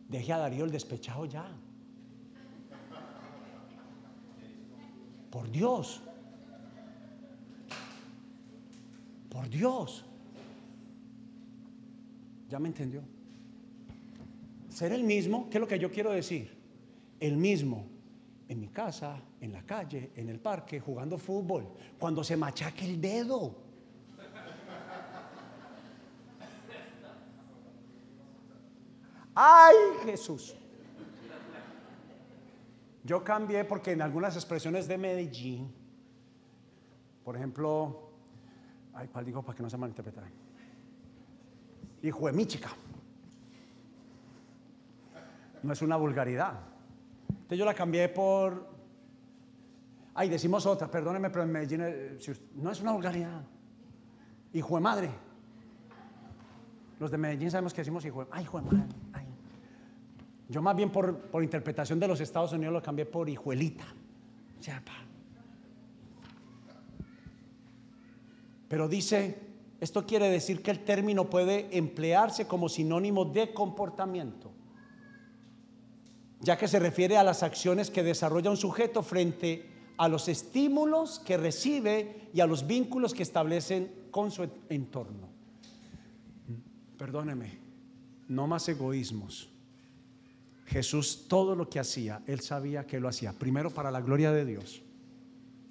Deje 0.08 0.32
a 0.32 0.38
Darío 0.38 0.64
el 0.64 0.70
despechado 0.70 1.26
ya. 1.26 1.46
Por 5.30 5.50
Dios. 5.50 6.00
Por 9.28 9.48
Dios. 9.50 10.04
¿Ya 12.48 12.58
me 12.58 12.68
entendió? 12.68 13.02
Ser 14.78 14.92
el 14.92 15.02
mismo, 15.02 15.50
¿qué 15.50 15.56
es 15.56 15.60
lo 15.60 15.66
que 15.66 15.76
yo 15.76 15.90
quiero 15.90 16.12
decir? 16.12 16.56
El 17.18 17.36
mismo 17.36 17.88
en 18.46 18.60
mi 18.60 18.68
casa, 18.68 19.20
en 19.40 19.52
la 19.52 19.66
calle, 19.66 20.12
en 20.14 20.28
el 20.28 20.38
parque, 20.38 20.78
jugando 20.78 21.18
fútbol, 21.18 21.66
cuando 21.98 22.22
se 22.22 22.36
machaque 22.36 22.84
el 22.84 23.00
dedo. 23.00 23.56
Ay, 29.34 29.74
Jesús. 30.04 30.54
Yo 33.02 33.24
cambié 33.24 33.64
porque 33.64 33.90
en 33.90 34.00
algunas 34.00 34.36
expresiones 34.36 34.86
de 34.86 34.96
Medellín, 34.96 35.74
por 37.24 37.34
ejemplo, 37.34 38.12
ay, 38.94 39.08
¿cuál 39.08 39.24
digo 39.24 39.42
para 39.42 39.56
que 39.56 39.62
no 39.64 39.70
se 39.70 39.76
malinterpreten? 39.76 40.22
Hijo 42.00 42.28
de 42.28 42.32
mi 42.32 42.46
chica. 42.46 42.70
No 45.62 45.72
es 45.72 45.82
una 45.82 45.96
vulgaridad. 45.96 46.60
Entonces 47.28 47.58
yo 47.58 47.64
la 47.64 47.74
cambié 47.74 48.08
por. 48.08 48.68
Ay, 50.14 50.28
decimos 50.28 50.66
otra, 50.66 50.90
perdóneme, 50.90 51.30
pero 51.30 51.44
en 51.44 51.52
Medellín 51.52 51.80
eh, 51.84 52.18
no 52.56 52.72
es 52.72 52.80
una 52.80 52.92
vulgaridad. 52.92 53.42
Hijo 54.52 54.74
de 54.74 54.80
madre. 54.80 55.10
Los 56.98 57.10
de 57.10 57.18
Medellín 57.18 57.50
sabemos 57.50 57.72
que 57.72 57.82
decimos 57.82 58.04
hijo 58.04 58.24
de, 58.24 58.30
ay, 58.32 58.42
hijo 58.42 58.60
de 58.60 58.64
madre. 58.64 58.84
Yo 60.48 60.62
más 60.62 60.74
bien 60.74 60.90
por, 60.90 61.30
interpretación 61.42 62.00
de 62.00 62.08
los 62.08 62.20
Estados 62.20 62.52
Unidos 62.52 62.72
lo 62.72 62.82
cambié 62.82 63.04
por 63.04 63.28
hijuelita. 63.28 63.84
Pero 68.66 68.88
dice, 68.88 69.38
esto 69.80 70.06
quiere 70.06 70.30
decir 70.30 70.62
que 70.62 70.70
el 70.70 70.84
término 70.84 71.28
puede 71.28 71.76
emplearse 71.76 72.46
como 72.46 72.68
sinónimo 72.68 73.26
de 73.26 73.52
comportamiento, 73.52 74.50
ya 76.40 76.56
que 76.56 76.68
se 76.68 76.78
refiere 76.78 77.16
a 77.16 77.24
las 77.24 77.42
acciones 77.42 77.90
que 77.90 78.02
desarrolla 78.02 78.50
un 78.50 78.56
sujeto 78.56 79.02
frente 79.02 79.66
a 79.96 80.08
los 80.08 80.28
estímulos 80.28 81.18
que 81.18 81.36
recibe 81.36 82.28
y 82.32 82.40
a 82.40 82.46
los 82.46 82.66
vínculos 82.66 83.14
que 83.14 83.22
establecen 83.22 84.08
con 84.10 84.30
su 84.30 84.48
entorno. 84.68 85.28
Perdóneme, 86.96 87.58
no 88.28 88.46
más 88.46 88.68
egoísmos 88.68 89.50
Jesús 90.68 91.26
todo 91.28 91.54
lo 91.54 91.70
que 91.70 91.80
hacía, 91.80 92.22
él 92.26 92.40
sabía 92.40 92.86
que 92.86 93.00
lo 93.00 93.08
hacía. 93.08 93.32
Primero 93.32 93.70
para 93.70 93.90
la 93.90 94.02
gloria 94.02 94.32
de 94.32 94.44
Dios. 94.44 94.82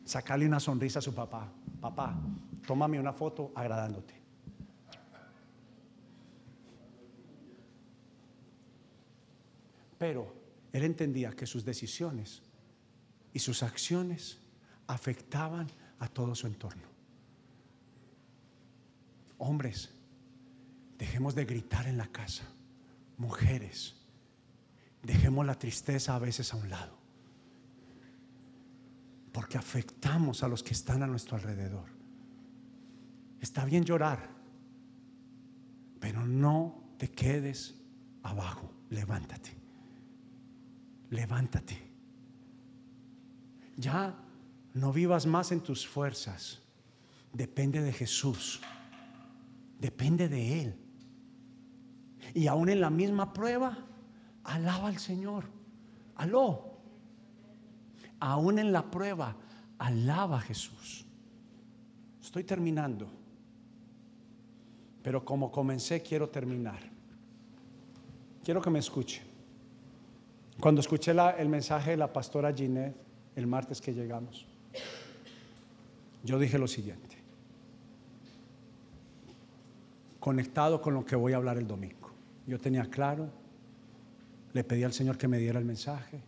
Sacarle 0.03 0.47
una 0.47 0.59
sonrisa 0.59 0.99
a 0.99 1.01
su 1.03 1.13
papá. 1.13 1.51
Papá, 1.79 2.19
tómame 2.65 2.99
una 2.99 3.13
foto 3.13 3.51
agradándote. 3.53 4.15
Pero 9.99 10.33
él 10.73 10.83
entendía 10.83 11.31
que 11.31 11.45
sus 11.45 11.65
decisiones 11.65 12.41
y 13.33 13.39
sus 13.39 13.63
acciones 13.63 14.39
afectaban 14.87 15.67
a 15.99 16.07
todo 16.07 16.35
su 16.35 16.47
entorno. 16.47 16.87
Hombres, 19.37 19.91
dejemos 20.97 21.35
de 21.35 21.45
gritar 21.45 21.87
en 21.87 21.97
la 21.97 22.07
casa. 22.07 22.43
Mujeres, 23.17 23.97
Dejemos 25.07 25.45
la 25.45 25.57
tristeza 25.57 26.15
a 26.15 26.19
veces 26.19 26.53
a 26.53 26.57
un 26.57 26.69
lado. 26.69 26.97
Porque 29.31 29.57
afectamos 29.57 30.43
a 30.43 30.47
los 30.47 30.63
que 30.63 30.73
están 30.73 31.01
a 31.01 31.07
nuestro 31.07 31.37
alrededor. 31.37 31.85
Está 33.39 33.63
bien 33.63 33.85
llorar, 33.85 34.27
pero 36.01 36.25
no 36.25 36.83
te 36.97 37.09
quedes 37.09 37.75
abajo. 38.23 38.69
Levántate. 38.89 39.56
Levántate. 41.09 41.77
Ya 43.77 44.15
no 44.73 44.91
vivas 44.91 45.25
más 45.25 45.51
en 45.51 45.61
tus 45.61 45.87
fuerzas. 45.87 46.61
Depende 47.31 47.81
de 47.81 47.93
Jesús. 47.93 48.61
Depende 49.79 50.27
de 50.27 50.61
Él. 50.61 50.75
Y 52.33 52.47
aún 52.47 52.69
en 52.69 52.81
la 52.81 52.89
misma 52.89 53.33
prueba, 53.33 53.77
alaba 54.43 54.89
al 54.89 54.97
Señor. 54.97 55.45
Aló. 56.15 56.77
Aún 58.19 58.59
en 58.59 58.71
la 58.71 58.89
prueba, 58.89 59.35
alaba 59.77 60.37
a 60.37 60.41
Jesús. 60.41 61.05
Estoy 62.21 62.43
terminando. 62.43 63.07
Pero 65.03 65.23
como 65.23 65.51
comencé, 65.51 66.01
quiero 66.01 66.29
terminar. 66.29 66.79
Quiero 68.43 68.61
que 68.61 68.69
me 68.69 68.79
escuche. 68.79 69.26
Cuando 70.59 70.81
escuché 70.81 71.11
el 71.11 71.49
mensaje 71.49 71.91
de 71.91 71.97
la 71.97 72.11
pastora 72.11 72.53
Ginette 72.53 72.95
el 73.35 73.45
martes 73.45 73.79
que 73.79 73.93
llegamos, 73.93 74.47
yo 76.23 76.39
dije 76.39 76.57
lo 76.57 76.67
siguiente. 76.67 77.15
Conectado 80.19 80.81
con 80.81 80.93
lo 80.93 81.05
que 81.05 81.15
voy 81.15 81.33
a 81.33 81.37
hablar 81.37 81.57
el 81.57 81.67
domingo. 81.67 82.11
Yo 82.47 82.59
tenía 82.59 82.85
claro 82.85 83.29
le 84.57 84.63
pedí 84.63 84.83
al 84.83 84.91
Señor 84.91 85.19
que 85.19 85.27
me 85.27 85.37
diera 85.37 85.59
el 85.59 85.65
mensaje. 85.65 86.19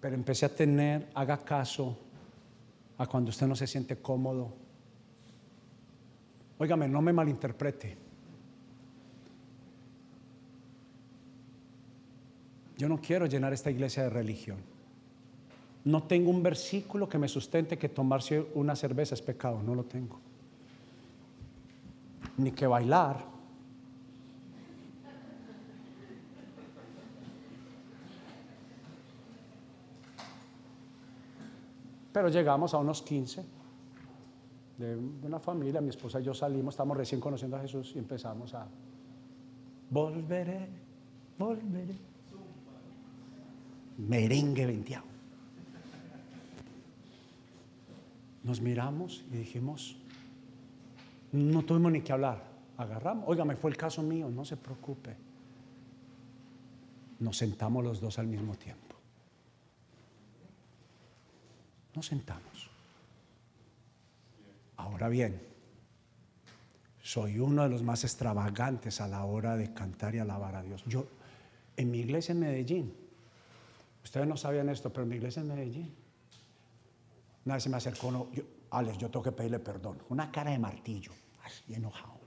Pero 0.00 0.14
empecé 0.14 0.46
a 0.46 0.54
tener, 0.54 1.10
haga 1.14 1.38
caso 1.38 1.98
a 2.96 3.06
cuando 3.08 3.30
usted 3.30 3.48
no 3.48 3.56
se 3.56 3.66
siente 3.66 3.96
cómodo. 3.96 4.52
Óigame, 6.58 6.88
no 6.88 7.02
me 7.02 7.12
malinterprete. 7.12 8.09
Yo 12.80 12.88
no 12.88 12.98
quiero 12.98 13.26
llenar 13.26 13.52
esta 13.52 13.70
iglesia 13.70 14.04
de 14.04 14.08
religión. 14.08 14.56
No 15.84 16.04
tengo 16.04 16.30
un 16.30 16.42
versículo 16.42 17.10
que 17.10 17.18
me 17.18 17.28
sustente 17.28 17.76
que 17.76 17.90
tomarse 17.90 18.46
una 18.54 18.74
cerveza 18.74 19.14
es 19.14 19.20
pecado, 19.20 19.62
no 19.62 19.74
lo 19.74 19.84
tengo. 19.84 20.18
Ni 22.38 22.52
que 22.52 22.66
bailar 22.66 23.28
Pero 32.14 32.28
llegamos 32.28 32.72
a 32.72 32.78
unos 32.78 33.02
15 33.02 33.44
de 34.78 34.96
una 34.96 35.38
familia, 35.38 35.82
mi 35.82 35.90
esposa 35.90 36.18
y 36.18 36.24
yo 36.24 36.32
salimos, 36.32 36.72
estamos 36.72 36.96
recién 36.96 37.20
conociendo 37.20 37.58
a 37.58 37.60
Jesús 37.60 37.92
y 37.94 37.98
empezamos 37.98 38.54
a 38.54 38.66
volveré, 39.90 40.66
volveré. 41.38 42.09
Merengue 44.08 44.66
venteado. 44.66 45.06
Nos 48.42 48.60
miramos 48.60 49.24
y 49.30 49.36
dijimos, 49.36 49.96
No 51.32 51.62
tuvimos 51.62 51.92
ni 51.92 52.00
que 52.00 52.12
hablar. 52.12 52.42
Agarramos. 52.76 53.24
Oiga, 53.28 53.44
me 53.44 53.56
fue 53.56 53.70
el 53.70 53.76
caso 53.76 54.02
mío, 54.02 54.30
no 54.30 54.44
se 54.44 54.56
preocupe. 54.56 55.14
Nos 57.18 57.36
sentamos 57.36 57.84
los 57.84 58.00
dos 58.00 58.18
al 58.18 58.26
mismo 58.26 58.54
tiempo. 58.54 58.96
Nos 61.94 62.06
sentamos. 62.06 62.70
Ahora 64.76 65.10
bien, 65.10 65.38
soy 67.02 67.38
uno 67.38 67.64
de 67.64 67.68
los 67.68 67.82
más 67.82 68.04
extravagantes 68.04 69.02
a 69.02 69.08
la 69.08 69.24
hora 69.24 69.56
de 69.56 69.74
cantar 69.74 70.14
y 70.14 70.18
alabar 70.18 70.56
a 70.56 70.62
Dios. 70.62 70.82
Yo, 70.86 71.06
en 71.76 71.90
mi 71.90 71.98
iglesia 71.98 72.32
en 72.32 72.40
Medellín, 72.40 72.94
ustedes 74.10 74.26
no 74.26 74.36
sabían 74.36 74.68
esto, 74.68 74.92
pero 74.92 75.04
en 75.04 75.08
mi 75.10 75.14
iglesia 75.14 75.40
en 75.40 75.46
Medellín, 75.46 75.94
nadie 77.44 77.60
se 77.60 77.68
me 77.68 77.76
acercó, 77.76 78.10
no, 78.10 78.28
yo, 78.32 78.42
Alex, 78.72 78.98
yo 78.98 79.08
tengo 79.08 79.22
que 79.22 79.30
pedirle 79.30 79.60
perdón. 79.60 80.02
Una 80.08 80.32
cara 80.32 80.50
de 80.50 80.58
martillo, 80.58 81.12
así 81.44 81.72
enojado. 81.72 82.18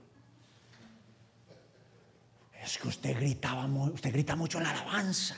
Es 2.62 2.78
que 2.78 2.88
usted 2.88 3.14
gritaba, 3.14 3.66
usted 3.66 4.10
grita 4.10 4.34
mucho 4.34 4.56
en 4.56 4.64
la 4.64 4.70
alabanza. 4.70 5.36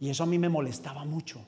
Y 0.00 0.08
eso 0.08 0.22
a 0.22 0.26
mí 0.26 0.38
me 0.38 0.48
molestaba 0.48 1.04
mucho. 1.04 1.44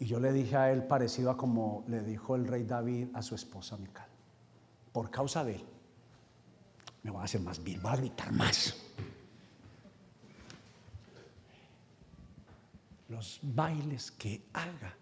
Y 0.00 0.06
yo 0.06 0.18
le 0.18 0.32
dije 0.32 0.56
a 0.56 0.72
él 0.72 0.88
parecido 0.88 1.30
a 1.30 1.36
como 1.36 1.84
le 1.86 2.00
dijo 2.00 2.34
el 2.34 2.48
rey 2.48 2.64
David 2.64 3.10
a 3.14 3.22
su 3.22 3.36
esposa 3.36 3.76
Mical. 3.76 4.08
Por 4.92 5.08
causa 5.12 5.44
de 5.44 5.54
él, 5.54 5.64
me 7.04 7.12
voy 7.12 7.20
a 7.20 7.24
hacer 7.26 7.42
más 7.42 7.62
bien, 7.62 7.80
voy 7.80 7.92
a 7.92 7.96
gritar 7.96 8.32
más. 8.32 8.83
Los 13.14 13.38
bailes 13.42 14.10
que 14.10 14.46
haga 14.52 14.96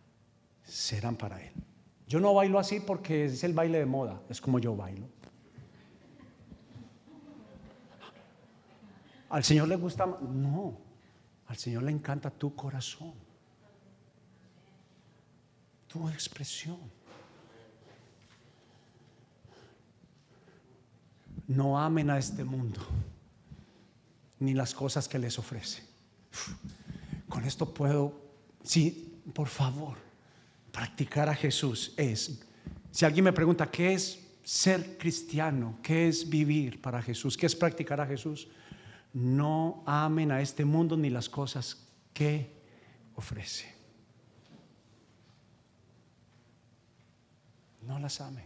serán 0.63 1.17
para 1.17 1.43
él. 1.43 1.53
Yo 2.07 2.21
no 2.21 2.35
bailo 2.35 2.59
así 2.59 2.81
porque 2.81 3.25
es 3.25 3.43
el 3.43 3.55
baile 3.55 3.79
de 3.79 3.87
moda, 3.87 4.21
es 4.29 4.41
como 4.41 4.59
yo 4.59 4.77
bailo. 4.77 5.09
¿Al 9.31 9.43
Señor 9.43 9.69
le 9.69 9.77
gusta? 9.77 10.05
No, 10.07 10.79
al 11.47 11.57
Señor 11.57 11.85
le 11.85 11.91
encanta 11.91 12.31
tu 12.31 12.55
corazón 12.55 13.15
tu 15.93 16.09
expresión. 16.09 16.79
No 21.47 21.79
amen 21.79 22.09
a 22.09 22.19
este 22.19 22.45
mundo 22.45 22.81
ni 24.39 24.55
las 24.55 24.75
cosas 24.75 25.07
que 25.07 25.19
les 25.19 25.39
ofrece. 25.39 25.83
Con 27.33 27.47
esto 27.47 27.73
puedo, 27.73 28.13
sí, 28.63 29.23
por 29.33 29.49
favor, 29.49 29.97
practicar 30.71 31.31
a 31.31 31.35
Jesús 31.35 31.95
es, 31.97 32.43
si 32.91 33.07
alguien 33.07 33.25
me 33.25 33.33
pregunta, 33.33 33.71
¿qué 33.71 33.95
es 33.95 34.23
ser 34.45 34.99
cristiano? 34.99 35.79
¿Qué 35.83 36.09
es 36.09 36.29
vivir 36.29 36.83
para 36.83 37.01
Jesús? 37.01 37.39
¿Qué 37.39 37.47
es 37.47 37.57
practicar 37.57 38.03
a 38.03 38.07
Jesús? 38.07 38.49
No 39.15 39.83
amen 39.87 40.31
a 40.31 40.43
este 40.43 40.67
mundo 40.67 40.95
ni 40.95 41.09
las 41.09 41.31
cosas 41.31 41.89
que 42.13 42.53
ofrece. 43.15 43.73
no 47.87 47.99
las 47.99 48.21
amen. 48.21 48.45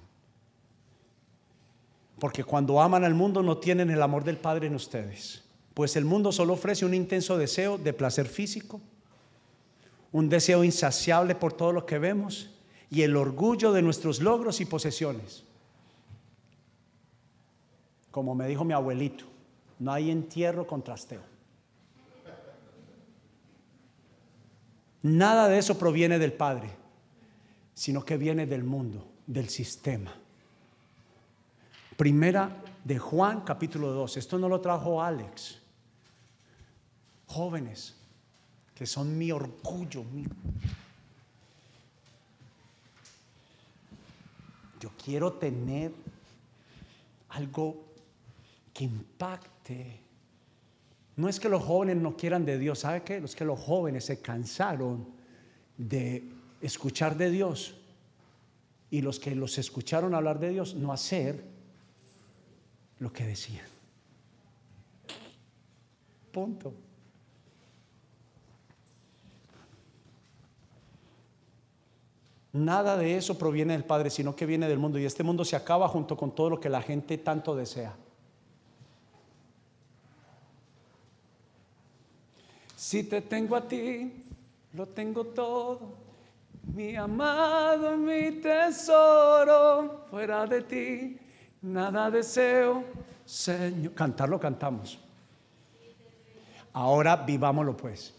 Porque 2.21 2.45
cuando 2.45 2.81
aman 2.81 3.05
al 3.05 3.15
mundo 3.15 3.43
no 3.43 3.59
tienen 3.59 3.91
el 3.91 4.01
amor 4.01 4.25
del 4.25 4.39
Padre 4.39 4.69
en 4.69 4.77
ustedes. 4.77 5.46
Pues 5.77 5.95
el 5.95 6.07
mundo 6.07 6.33
solo 6.33 6.55
ofrece 6.55 6.87
un 6.87 6.95
intenso 6.95 7.37
deseo 7.37 7.77
de 7.77 7.93
placer 7.93 8.29
físico, 8.29 8.81
un 10.11 10.31
deseo 10.31 10.65
insaciable 10.65 11.35
por 11.35 11.53
todo 11.53 11.71
lo 11.71 11.85
que 11.85 11.99
vemos 11.99 12.49
y 12.89 13.03
el 13.03 13.15
orgullo 13.15 13.75
de 13.75 13.83
nuestros 13.83 14.23
logros 14.23 14.63
y 14.63 14.65
posesiones. 14.65 15.45
Como 18.11 18.35
me 18.35 18.49
dijo 18.49 18.65
mi 18.65 18.73
abuelito, 18.73 19.27
no 19.79 19.93
hay 19.93 20.11
entierro 20.11 20.67
con 20.67 20.83
trasteo. 20.83 21.21
Nada 25.03 25.47
de 25.47 25.59
eso 25.59 25.77
proviene 25.77 26.19
del 26.19 26.33
Padre, 26.33 26.71
sino 27.75 28.03
que 28.03 28.17
viene 28.17 28.47
del 28.47 28.65
mundo 28.65 29.07
del 29.27 29.51
sistema. 29.51 30.15
Primera 31.99 32.63
de 32.83 32.99
Juan 32.99 33.43
capítulo 33.43 33.93
2. 33.93 34.17
Esto 34.17 34.39
no 34.39 34.49
lo 34.49 34.63
trajo 34.63 35.03
Alex. 35.03 35.66
Jóvenes, 37.27 37.95
que 38.75 38.87
son 38.87 39.17
mi 39.17 39.33
orgullo. 39.33 40.05
Yo 44.81 44.91
quiero 45.03 45.33
tener 45.35 45.93
algo 47.31 47.85
que 48.73 48.85
impacte. 48.85 50.01
No 51.17 51.29
es 51.29 51.41
que 51.41 51.49
los 51.49 51.65
jóvenes 51.65 51.97
no 51.97 52.17
quieran 52.17 52.45
de 52.45 52.59
Dios, 52.59 52.81
¿sabe 52.81 53.03
qué? 53.03 53.17
Es 53.17 53.35
que 53.35 53.45
los 53.45 53.59
jóvenes 53.59 54.05
se 54.05 54.21
cansaron 54.21 55.09
de 55.79 56.31
escuchar 56.61 57.17
de 57.17 57.31
Dios 57.31 57.75
y 58.91 59.01
los 59.03 59.19
que 59.19 59.35
los 59.35 59.59
escucharon 59.59 60.15
hablar 60.15 60.39
de 60.39 60.51
Dios 60.51 60.75
no 60.75 60.93
hacer 60.93 61.43
lo 62.99 63.13
que 63.13 63.25
decían. 63.25 63.67
Punto. 66.33 66.86
Nada 72.57 72.97
de 72.97 73.17
eso 73.17 73.37
proviene 73.37 73.75
del 73.75 73.85
Padre, 73.85 74.11
sino 74.11 74.35
que 74.35 74.47
viene 74.47 74.69
del 74.69 74.79
mundo. 74.79 74.99
Y 74.99 75.05
este 75.05 75.23
mundo 75.23 75.45
se 75.45 75.57
acaba 75.57 75.89
junto 75.89 76.17
con 76.17 76.35
todo 76.35 76.51
lo 76.51 76.61
que 76.61 76.69
la 76.69 76.83
gente 76.83 77.19
tanto 77.19 77.55
desea. 77.55 77.95
Si 82.75 83.05
te 83.05 83.21
tengo 83.21 83.57
a 83.57 83.69
ti, 83.69 84.25
lo 84.73 84.87
tengo 84.87 85.25
todo 85.25 86.07
mi 86.75 86.97
amado, 86.97 87.97
mi 87.97 88.33
tesoro, 88.41 90.07
fuera 90.11 90.47
de 90.47 90.63
ti, 90.63 91.19
nada 91.63 92.11
deseo, 92.11 92.85
Señor. 93.25 93.95
Cantarlo 93.95 94.39
cantamos. 94.39 94.99
Ahora 96.73 97.17
vivámoslo 97.17 97.77
pues. 97.77 98.16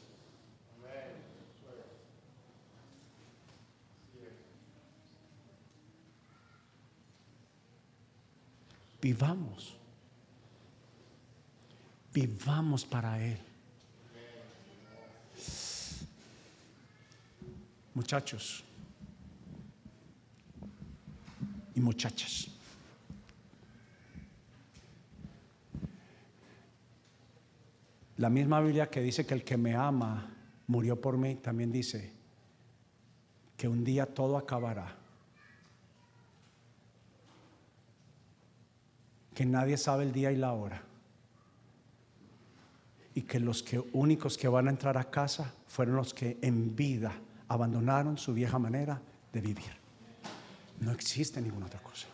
Vivamos. 9.08 9.78
Vivamos 12.14 12.84
para 12.84 13.24
Él. 13.24 13.39
muchachos 17.93 18.64
y 21.74 21.80
muchachas. 21.80 22.49
La 28.18 28.30
misma 28.30 28.60
Biblia 28.60 28.89
que 28.89 28.99
dice 28.99 29.26
que 29.26 29.34
el 29.34 29.45
que 29.45 29.55
me 29.55 29.74
ama 29.74 30.36
murió 30.68 30.99
por 30.99 31.18
mí, 31.18 31.36
también 31.36 31.72
dice 31.72 32.12
que 33.55 33.70
un 33.70 33.86
día 33.86 34.05
todo 34.05 34.38
acabará. 34.38 35.07
Que 39.38 39.45
nadie 39.45 39.77
sabe 39.77 40.03
el 40.03 40.11
día 40.11 40.31
y 40.31 40.35
la 40.35 40.51
hora. 40.53 40.81
Y 43.13 43.21
que 43.21 43.39
los 43.39 43.63
únicos 43.93 44.35
que 44.35 44.47
van 44.47 44.65
a 44.65 44.71
entrar 44.71 44.97
a 44.97 45.11
casa 45.11 45.53
fueron 45.67 45.95
los 45.95 46.11
que 46.11 46.39
en 46.41 46.75
vida 46.75 47.13
abandonaron 47.47 48.17
su 48.17 48.33
vieja 48.33 48.57
manera 48.57 48.99
de 49.31 49.39
vivir. 49.39 49.77
No 50.79 50.91
existe 50.91 51.39
ninguna 51.39 51.67
otra 51.67 51.79
cosa. 51.81 52.07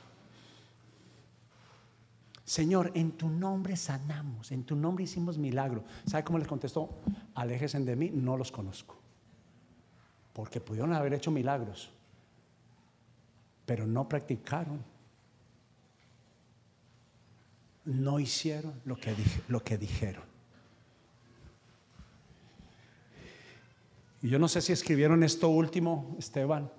Señor, 2.43 2.91
en 2.93 3.13
tu 3.13 3.29
nombre 3.29 3.77
sanamos, 3.77 4.51
en 4.51 4.65
tu 4.65 4.75
nombre 4.75 5.05
hicimos 5.05 5.37
milagro. 5.37 5.85
¿Sabe 6.05 6.25
cómo 6.25 6.39
les 6.39 6.47
contestó? 6.49 6.89
Aléjense 7.35 7.79
de 7.79 7.95
mí, 7.95 8.11
no 8.13 8.35
los 8.35 8.51
conozco. 8.51 8.97
Porque 10.33 10.59
pudieron 10.59 10.91
haber 10.91 11.13
hecho 11.13 11.31
milagros, 11.31 11.89
pero 13.65 13.87
no 13.87 14.09
practicaron. 14.09 14.91
No 17.85 18.19
hicieron 18.19 18.73
lo 18.85 18.95
que, 18.95 19.77
dijeron. 19.77 20.23
Y 24.21 24.29
yo 24.29 24.39
no 24.39 24.47
sé 24.47 24.61
si 24.61 24.71
escribieron 24.71 25.23
esto 25.23 25.49
último, 25.49 26.15
Esteban. 26.17 26.71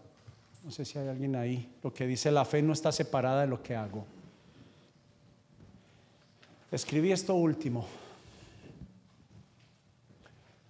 No 0.62 0.70
sé 0.70 0.84
si 0.84 0.98
hay 0.98 1.08
alguien 1.08 1.36
ahí. 1.36 1.74
Lo 1.82 1.92
que 1.92 2.06
dice 2.06 2.30
la 2.30 2.44
fe 2.44 2.62
no 2.62 2.72
está 2.72 2.90
separada 2.90 3.42
de 3.42 3.48
lo 3.48 3.62
que 3.62 3.76
hago. 3.76 4.06
Escribí 6.72 7.12
esto 7.12 7.34
último. 7.34 7.86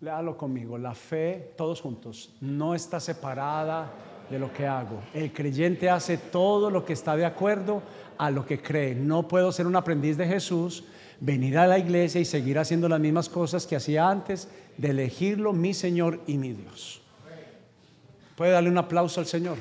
Léalo 0.01 0.37
conmigo. 0.37 0.76
La 0.76 0.95
fe, 0.95 1.55
todos 1.57 1.80
juntos, 1.80 2.35
no 2.41 2.74
está 2.74 2.99
separada 2.99 3.93
de 4.30 4.38
lo 4.38 4.52
que 4.52 4.66
hago. 4.66 5.00
El 5.12 5.32
creyente 5.32 5.90
hace 5.90 6.16
todo 6.16 6.70
lo 6.70 6.84
que 6.84 6.92
está 6.92 7.16
de 7.16 7.24
acuerdo 7.24 7.82
a 8.18 8.30
lo 8.30 8.46
que 8.46 8.60
cree. 8.60 8.94
No 8.94 9.28
puedo 9.28 9.52
ser 9.52 9.66
un 9.66 9.76
aprendiz 9.76 10.16
de 10.16 10.26
Jesús, 10.26 10.84
venir 11.20 11.58
a 11.58 11.66
la 11.66 11.78
iglesia 11.78 12.20
y 12.20 12.24
seguir 12.24 12.58
haciendo 12.58 12.88
las 12.88 13.00
mismas 13.00 13.28
cosas 13.28 13.66
que 13.66 13.76
hacía 13.76 14.08
antes 14.08 14.48
de 14.76 14.90
elegirlo 14.90 15.52
mi 15.52 15.74
Señor 15.74 16.20
y 16.26 16.38
mi 16.38 16.52
Dios. 16.52 17.00
Puede 18.36 18.52
darle 18.52 18.70
un 18.70 18.78
aplauso 18.78 19.20
al 19.20 19.26
Señor. 19.26 19.58